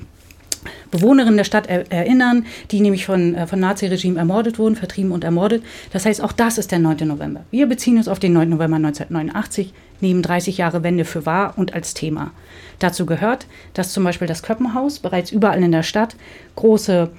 Bewohnerinnen 0.91 1.37
der 1.37 1.43
Stadt 1.43 1.67
er 1.67 1.91
erinnern, 1.91 2.45
die 2.71 2.81
nämlich 2.81 3.05
von, 3.05 3.35
äh, 3.35 3.47
von 3.47 3.59
Naziregime 3.59 4.19
ermordet 4.19 4.59
wurden, 4.59 4.75
vertrieben 4.75 5.11
und 5.11 5.23
ermordet. 5.23 5.63
Das 5.91 6.05
heißt, 6.05 6.21
auch 6.21 6.31
das 6.31 6.57
ist 6.57 6.71
der 6.71 6.79
9. 6.79 7.07
November. 7.07 7.41
Wir 7.51 7.67
beziehen 7.67 7.97
uns 7.97 8.07
auf 8.07 8.19
den 8.19 8.33
9. 8.33 8.49
November 8.49 8.77
1989, 8.77 9.73
nehmen 10.01 10.21
30 10.21 10.57
Jahre 10.57 10.83
Wende 10.83 11.05
für 11.05 11.25
wahr 11.25 11.53
und 11.57 11.73
als 11.73 11.93
Thema. 11.93 12.31
Dazu 12.79 13.05
gehört, 13.05 13.47
dass 13.73 13.93
zum 13.93 14.03
Beispiel 14.03 14.27
das 14.27 14.43
Köppenhaus 14.43 14.99
bereits 14.99 15.31
überall 15.31 15.63
in 15.63 15.71
der 15.71 15.83
Stadt 15.83 16.15
große 16.55 17.09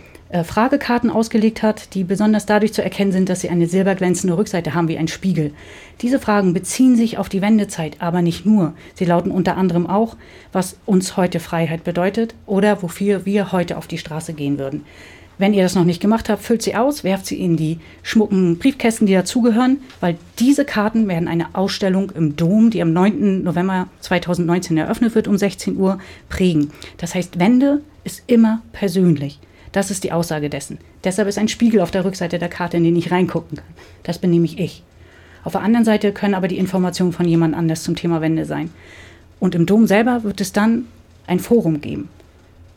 Fragekarten 0.44 1.10
ausgelegt 1.10 1.62
hat, 1.62 1.94
die 1.94 2.02
besonders 2.02 2.46
dadurch 2.46 2.72
zu 2.72 2.82
erkennen 2.82 3.12
sind, 3.12 3.28
dass 3.28 3.40
sie 3.40 3.48
eine 3.48 3.66
silberglänzende 3.66 4.36
Rückseite 4.36 4.74
haben 4.74 4.88
wie 4.88 4.98
ein 4.98 5.08
Spiegel. 5.08 5.52
Diese 6.02 6.18
Fragen 6.18 6.52
beziehen 6.52 6.96
sich 6.96 7.16
auf 7.18 7.28
die 7.28 7.42
Wendezeit, 7.42 7.96
aber 8.00 8.22
nicht 8.22 8.44
nur. 8.44 8.74
Sie 8.94 9.04
lauten 9.04 9.30
unter 9.30 9.56
anderem 9.56 9.86
auch, 9.86 10.16
was 10.52 10.78
uns 10.84 11.16
heute 11.16 11.38
Freiheit 11.38 11.84
bedeutet 11.84 12.34
oder 12.44 12.82
wofür 12.82 13.24
wir 13.24 13.52
heute 13.52 13.76
auf 13.76 13.86
die 13.86 13.98
Straße 13.98 14.32
gehen 14.32 14.58
würden. 14.58 14.84
Wenn 15.38 15.52
ihr 15.52 15.62
das 15.62 15.74
noch 15.74 15.84
nicht 15.84 16.00
gemacht 16.00 16.30
habt, 16.30 16.42
füllt 16.42 16.62
sie 16.62 16.74
aus, 16.74 17.04
werft 17.04 17.26
sie 17.26 17.38
in 17.38 17.56
die 17.58 17.78
schmucken 18.02 18.58
Briefkästen, 18.58 19.06
die 19.06 19.12
dazugehören, 19.12 19.80
weil 20.00 20.16
diese 20.38 20.64
Karten 20.64 21.08
werden 21.08 21.28
eine 21.28 21.54
Ausstellung 21.54 22.10
im 22.10 22.36
Dom, 22.36 22.70
die 22.70 22.80
am 22.80 22.92
9. 22.94 23.42
November 23.44 23.88
2019 24.00 24.78
eröffnet 24.78 25.14
wird, 25.14 25.28
um 25.28 25.36
16 25.36 25.76
Uhr 25.76 25.98
prägen. 26.30 26.72
Das 26.96 27.14
heißt, 27.14 27.38
Wende 27.38 27.82
ist 28.02 28.22
immer 28.26 28.62
persönlich. 28.72 29.38
Das 29.76 29.90
ist 29.90 30.04
die 30.04 30.12
Aussage 30.12 30.48
dessen. 30.48 30.78
Deshalb 31.04 31.28
ist 31.28 31.36
ein 31.36 31.48
Spiegel 31.48 31.82
auf 31.82 31.90
der 31.90 32.06
Rückseite 32.06 32.38
der 32.38 32.48
Karte, 32.48 32.78
in 32.78 32.84
den 32.84 32.96
ich 32.96 33.10
reingucken 33.10 33.58
kann. 33.58 33.74
Das 34.04 34.18
bin 34.18 34.30
nämlich 34.30 34.58
ich. 34.58 34.82
Auf 35.44 35.52
der 35.52 35.60
anderen 35.60 35.84
Seite 35.84 36.12
können 36.12 36.32
aber 36.32 36.48
die 36.48 36.56
Informationen 36.56 37.12
von 37.12 37.28
jemand 37.28 37.54
anders 37.54 37.82
zum 37.82 37.94
Thema 37.94 38.22
Wende 38.22 38.46
sein. 38.46 38.70
Und 39.38 39.54
im 39.54 39.66
Dom 39.66 39.86
selber 39.86 40.24
wird 40.24 40.40
es 40.40 40.52
dann 40.52 40.86
ein 41.26 41.40
Forum 41.40 41.82
geben. 41.82 42.08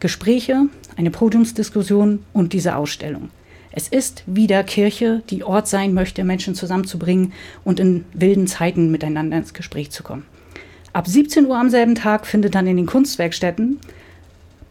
Gespräche, 0.01 0.65
eine 0.97 1.09
Podiumsdiskussion 1.09 2.25
und 2.33 2.51
diese 2.51 2.75
Ausstellung. 2.75 3.29
Es 3.71 3.87
ist 3.87 4.23
wieder 4.25 4.61
Kirche, 4.65 5.23
die 5.29 5.45
Ort 5.45 5.69
sein 5.69 5.93
möchte, 5.93 6.25
Menschen 6.25 6.53
zusammenzubringen 6.53 7.31
und 7.63 7.79
in 7.79 8.03
wilden 8.11 8.45
Zeiten 8.45 8.91
miteinander 8.91 9.37
ins 9.37 9.53
Gespräch 9.53 9.89
zu 9.91 10.03
kommen. 10.03 10.25
Ab 10.91 11.07
17 11.07 11.45
Uhr 11.45 11.57
am 11.57 11.69
selben 11.69 11.95
Tag 11.95 12.27
findet 12.27 12.55
dann 12.55 12.67
in 12.67 12.75
den 12.75 12.87
Kunstwerkstätten 12.87 13.79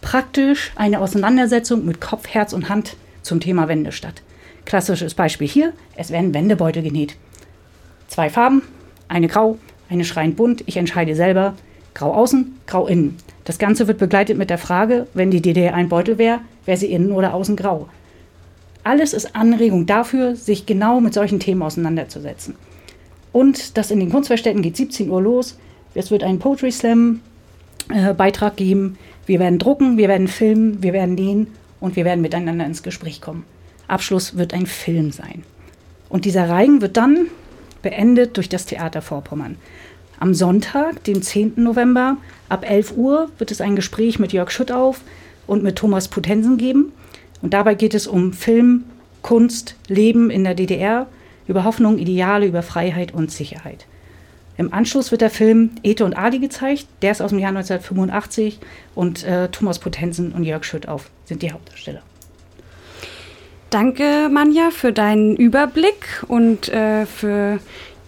praktisch 0.00 0.72
eine 0.76 1.00
Auseinandersetzung 1.00 1.84
mit 1.84 2.00
Kopf, 2.00 2.28
Herz 2.28 2.52
und 2.52 2.68
Hand 2.68 2.96
zum 3.22 3.40
Thema 3.40 3.68
Wende 3.68 3.92
statt. 3.92 4.22
Klassisches 4.64 5.14
Beispiel 5.14 5.48
hier, 5.48 5.72
es 5.96 6.10
werden 6.10 6.34
Wendebeutel 6.34 6.82
genäht. 6.82 7.16
Zwei 8.06 8.30
Farben, 8.30 8.62
eine 9.08 9.28
grau, 9.28 9.58
eine 9.88 10.04
schreiend 10.04 10.36
bunt, 10.36 10.62
ich 10.66 10.76
entscheide 10.76 11.14
selber, 11.14 11.54
grau 11.94 12.14
außen, 12.14 12.58
grau 12.66 12.86
innen. 12.86 13.16
Das 13.44 13.58
Ganze 13.58 13.88
wird 13.88 13.98
begleitet 13.98 14.36
mit 14.36 14.50
der 14.50 14.58
Frage, 14.58 15.06
wenn 15.14 15.30
die 15.30 15.40
DDR 15.40 15.74
ein 15.74 15.88
Beutel 15.88 16.18
wäre, 16.18 16.40
wäre 16.66 16.76
sie 16.76 16.92
innen 16.92 17.12
oder 17.12 17.34
außen 17.34 17.56
grau. 17.56 17.88
Alles 18.84 19.12
ist 19.12 19.34
Anregung 19.34 19.86
dafür, 19.86 20.36
sich 20.36 20.66
genau 20.66 21.00
mit 21.00 21.12
solchen 21.12 21.40
Themen 21.40 21.62
auseinanderzusetzen. 21.62 22.54
Und 23.32 23.76
das 23.76 23.90
in 23.90 24.00
den 24.00 24.10
Kunstverstätten 24.10 24.62
geht 24.62 24.76
17 24.76 25.10
Uhr 25.10 25.20
los. 25.20 25.58
Es 25.94 26.10
wird 26.10 26.22
einen 26.22 26.38
Poetry 26.38 26.72
Slam 26.72 27.20
äh, 27.90 28.14
Beitrag 28.14 28.56
geben. 28.56 28.98
Wir 29.28 29.40
werden 29.40 29.58
drucken, 29.58 29.98
wir 29.98 30.08
werden 30.08 30.26
filmen, 30.26 30.82
wir 30.82 30.94
werden 30.94 31.14
nähen 31.14 31.48
und 31.80 31.96
wir 31.96 32.06
werden 32.06 32.22
miteinander 32.22 32.64
ins 32.64 32.82
Gespräch 32.82 33.20
kommen. 33.20 33.44
Abschluss 33.86 34.38
wird 34.38 34.54
ein 34.54 34.64
Film 34.64 35.10
sein. 35.10 35.42
Und 36.08 36.24
dieser 36.24 36.48
Reigen 36.48 36.80
wird 36.80 36.96
dann 36.96 37.26
beendet 37.82 38.38
durch 38.38 38.48
das 38.48 38.64
Theater 38.64 39.02
Vorpommern. 39.02 39.56
Am 40.18 40.32
Sonntag, 40.32 41.04
den 41.04 41.20
10. 41.20 41.52
November, 41.56 42.16
ab 42.48 42.68
11 42.68 42.96
Uhr 42.96 43.28
wird 43.36 43.50
es 43.50 43.60
ein 43.60 43.76
Gespräch 43.76 44.18
mit 44.18 44.32
Jörg 44.32 44.50
Schüttauf 44.50 45.02
und 45.46 45.62
mit 45.62 45.76
Thomas 45.76 46.08
Putensen 46.08 46.56
geben. 46.56 46.92
Und 47.42 47.52
dabei 47.52 47.74
geht 47.74 47.92
es 47.92 48.06
um 48.06 48.32
Film, 48.32 48.84
Kunst, 49.20 49.74
Leben 49.88 50.30
in 50.30 50.42
der 50.42 50.54
DDR, 50.54 51.06
über 51.46 51.64
Hoffnung, 51.64 51.98
Ideale, 51.98 52.46
über 52.46 52.62
Freiheit 52.62 53.12
und 53.12 53.30
Sicherheit. 53.30 53.84
Im 54.58 54.74
Anschluss 54.74 55.12
wird 55.12 55.20
der 55.20 55.30
Film 55.30 55.70
Ete 55.84 56.04
und 56.04 56.14
Ali 56.18 56.40
gezeigt. 56.40 56.88
Der 57.00 57.12
ist 57.12 57.22
aus 57.22 57.30
dem 57.30 57.38
Jahr 57.38 57.50
1985 57.50 58.58
und 58.96 59.22
äh, 59.24 59.48
Thomas 59.48 59.78
Potensen 59.78 60.32
und 60.32 60.42
Jörg 60.42 60.64
Schüttauf 60.64 61.10
sind 61.24 61.42
die 61.42 61.52
Hauptdarsteller. 61.52 62.02
Danke, 63.70 64.28
Manja, 64.30 64.70
für 64.70 64.92
deinen 64.92 65.36
Überblick 65.36 66.24
und 66.26 66.68
äh, 66.70 67.06
für 67.06 67.60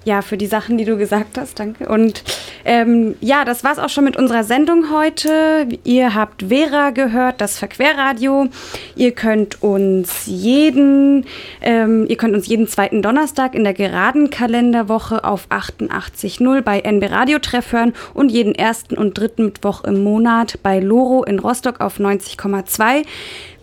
ja, 0.05 0.23
für 0.23 0.39
die 0.39 0.47
Sachen, 0.47 0.79
die 0.79 0.87
du 0.87 0.97
gesagt 0.97 1.37
hast, 1.37 1.59
danke. 1.59 1.87
Und 1.89 2.25
ähm, 2.65 3.17
ja, 3.21 3.45
das 3.45 3.65
war's 3.65 3.79
auch 3.79 3.91
schon 3.91 4.05
mit 4.05 4.17
unserer 4.17 4.45
Sendung 4.45 4.91
heute. 4.91 5.69
Ihr 5.85 6.15
habt 6.15 6.45
Vera 6.49 6.91
gehört, 6.91 7.41
das 7.41 7.59
Verquerradio. 7.59 8.49
Ihr 8.97 9.13
könnt 9.13 9.63
uns 9.63 10.23
jeden, 10.25 11.27
ähm, 11.61 12.07
ihr 12.09 12.17
könnt 12.17 12.35
uns 12.35 12.47
jeden 12.47 12.67
zweiten 12.67 13.03
Donnerstag 13.03 13.55
in 13.55 13.63
der 13.63 13.75
geraden 13.75 14.31
Kalenderwoche 14.31 15.23
auf 15.25 15.49
88.0 15.51 16.63
bei 16.63 16.81
NB 16.81 17.11
Radio 17.11 17.39
Treff 17.39 17.73
hören 17.73 17.93
und 18.15 18.31
jeden 18.31 18.55
ersten 18.55 18.97
und 18.97 19.19
dritten 19.19 19.47
Mittwoch 19.47 19.85
im 19.85 20.03
Monat 20.03 20.59
bei 20.63 20.81
Loro 20.81 21.25
in 21.25 21.39
Rostock 21.39 21.81
auf 21.81 21.99
90,2. 21.99 23.05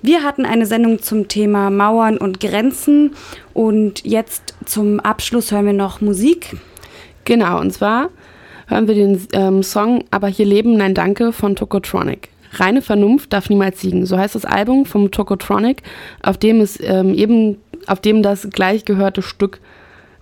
Wir 0.07 0.23
hatten 0.23 0.45
eine 0.45 0.65
Sendung 0.65 1.01
zum 1.01 1.27
Thema 1.27 1.69
Mauern 1.69 2.17
und 2.17 2.39
Grenzen 2.39 3.11
und 3.53 4.05
jetzt 4.05 4.55
zum 4.63 5.01
Abschluss 5.01 5.51
hören 5.51 5.65
wir 5.65 5.73
noch 5.73 5.99
Musik. 5.99 6.55
Genau, 7.25 7.59
und 7.59 7.73
zwar 7.73 8.07
hören 8.67 8.87
wir 8.87 8.95
den 8.95 9.27
ähm, 9.33 9.63
Song 9.63 10.05
Aber 10.09 10.29
hier 10.29 10.45
leben, 10.45 10.77
nein 10.77 10.93
danke 10.93 11.33
von 11.33 11.57
Tokotronic. 11.57 12.29
Reine 12.53 12.81
Vernunft 12.81 13.33
darf 13.33 13.49
niemals 13.49 13.81
siegen. 13.81 14.05
So 14.05 14.17
heißt 14.17 14.35
das 14.35 14.45
Album 14.45 14.85
vom 14.85 15.11
Tokotronic, 15.11 15.83
auf 16.23 16.37
dem 16.37 16.61
es 16.61 16.79
ähm, 16.81 17.13
eben, 17.13 17.57
auf 17.87 17.99
dem 17.99 18.23
das 18.23 18.49
gleich 18.49 18.85
gehörte 18.85 19.21
Stück 19.21 19.59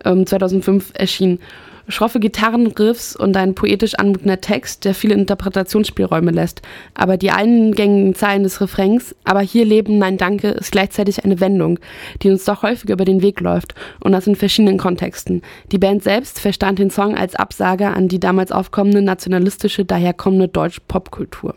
ähm, 0.04 0.26
2005 0.26 0.94
erschien. 0.96 1.38
Schroffe 1.88 2.20
Gitarrenriffs 2.20 3.16
und 3.16 3.38
ein 3.38 3.56
poetisch 3.56 3.96
anmutender 3.96 4.42
Text, 4.42 4.86
der 4.86 4.96
viele 4.96 5.16
Interpretationsspielräume 5.16 6.32
lässt. 6.32 6.62
Aber 6.94 7.18
die 7.18 7.32
eingängigen 7.32 8.16
Zeilen 8.16 8.44
des 8.44 8.62
Refrains, 8.62 9.16
aber 9.24 9.42
hier 9.42 9.66
leben, 9.66 9.98
nein 9.98 10.18
danke, 10.18 10.50
ist 10.50 10.72
gleichzeitig 10.72 11.24
eine 11.24 11.40
Wendung, 11.40 11.80
die 12.22 12.30
uns 12.30 12.46
doch 12.46 12.64
häufig 12.64 12.90
über 12.90 13.06
den 13.06 13.22
Weg 13.22 13.40
läuft 13.40 13.76
und 14.00 14.12
das 14.12 14.28
in 14.28 14.36
verschiedenen 14.36 14.78
Kontexten. 14.78 15.42
Die 15.72 15.78
Band 15.78 16.04
selbst 16.04 16.40
verstand 16.40 16.80
den 16.80 16.90
Song 16.90 17.16
als 17.16 17.36
Absage 17.36 17.88
an 17.88 18.08
die 18.08 18.20
damals 18.20 18.52
aufkommende 18.52 19.02
nationalistische, 19.02 19.86
daherkommende 19.86 20.48
deutsche 20.48 20.82
Popkultur. 20.88 21.56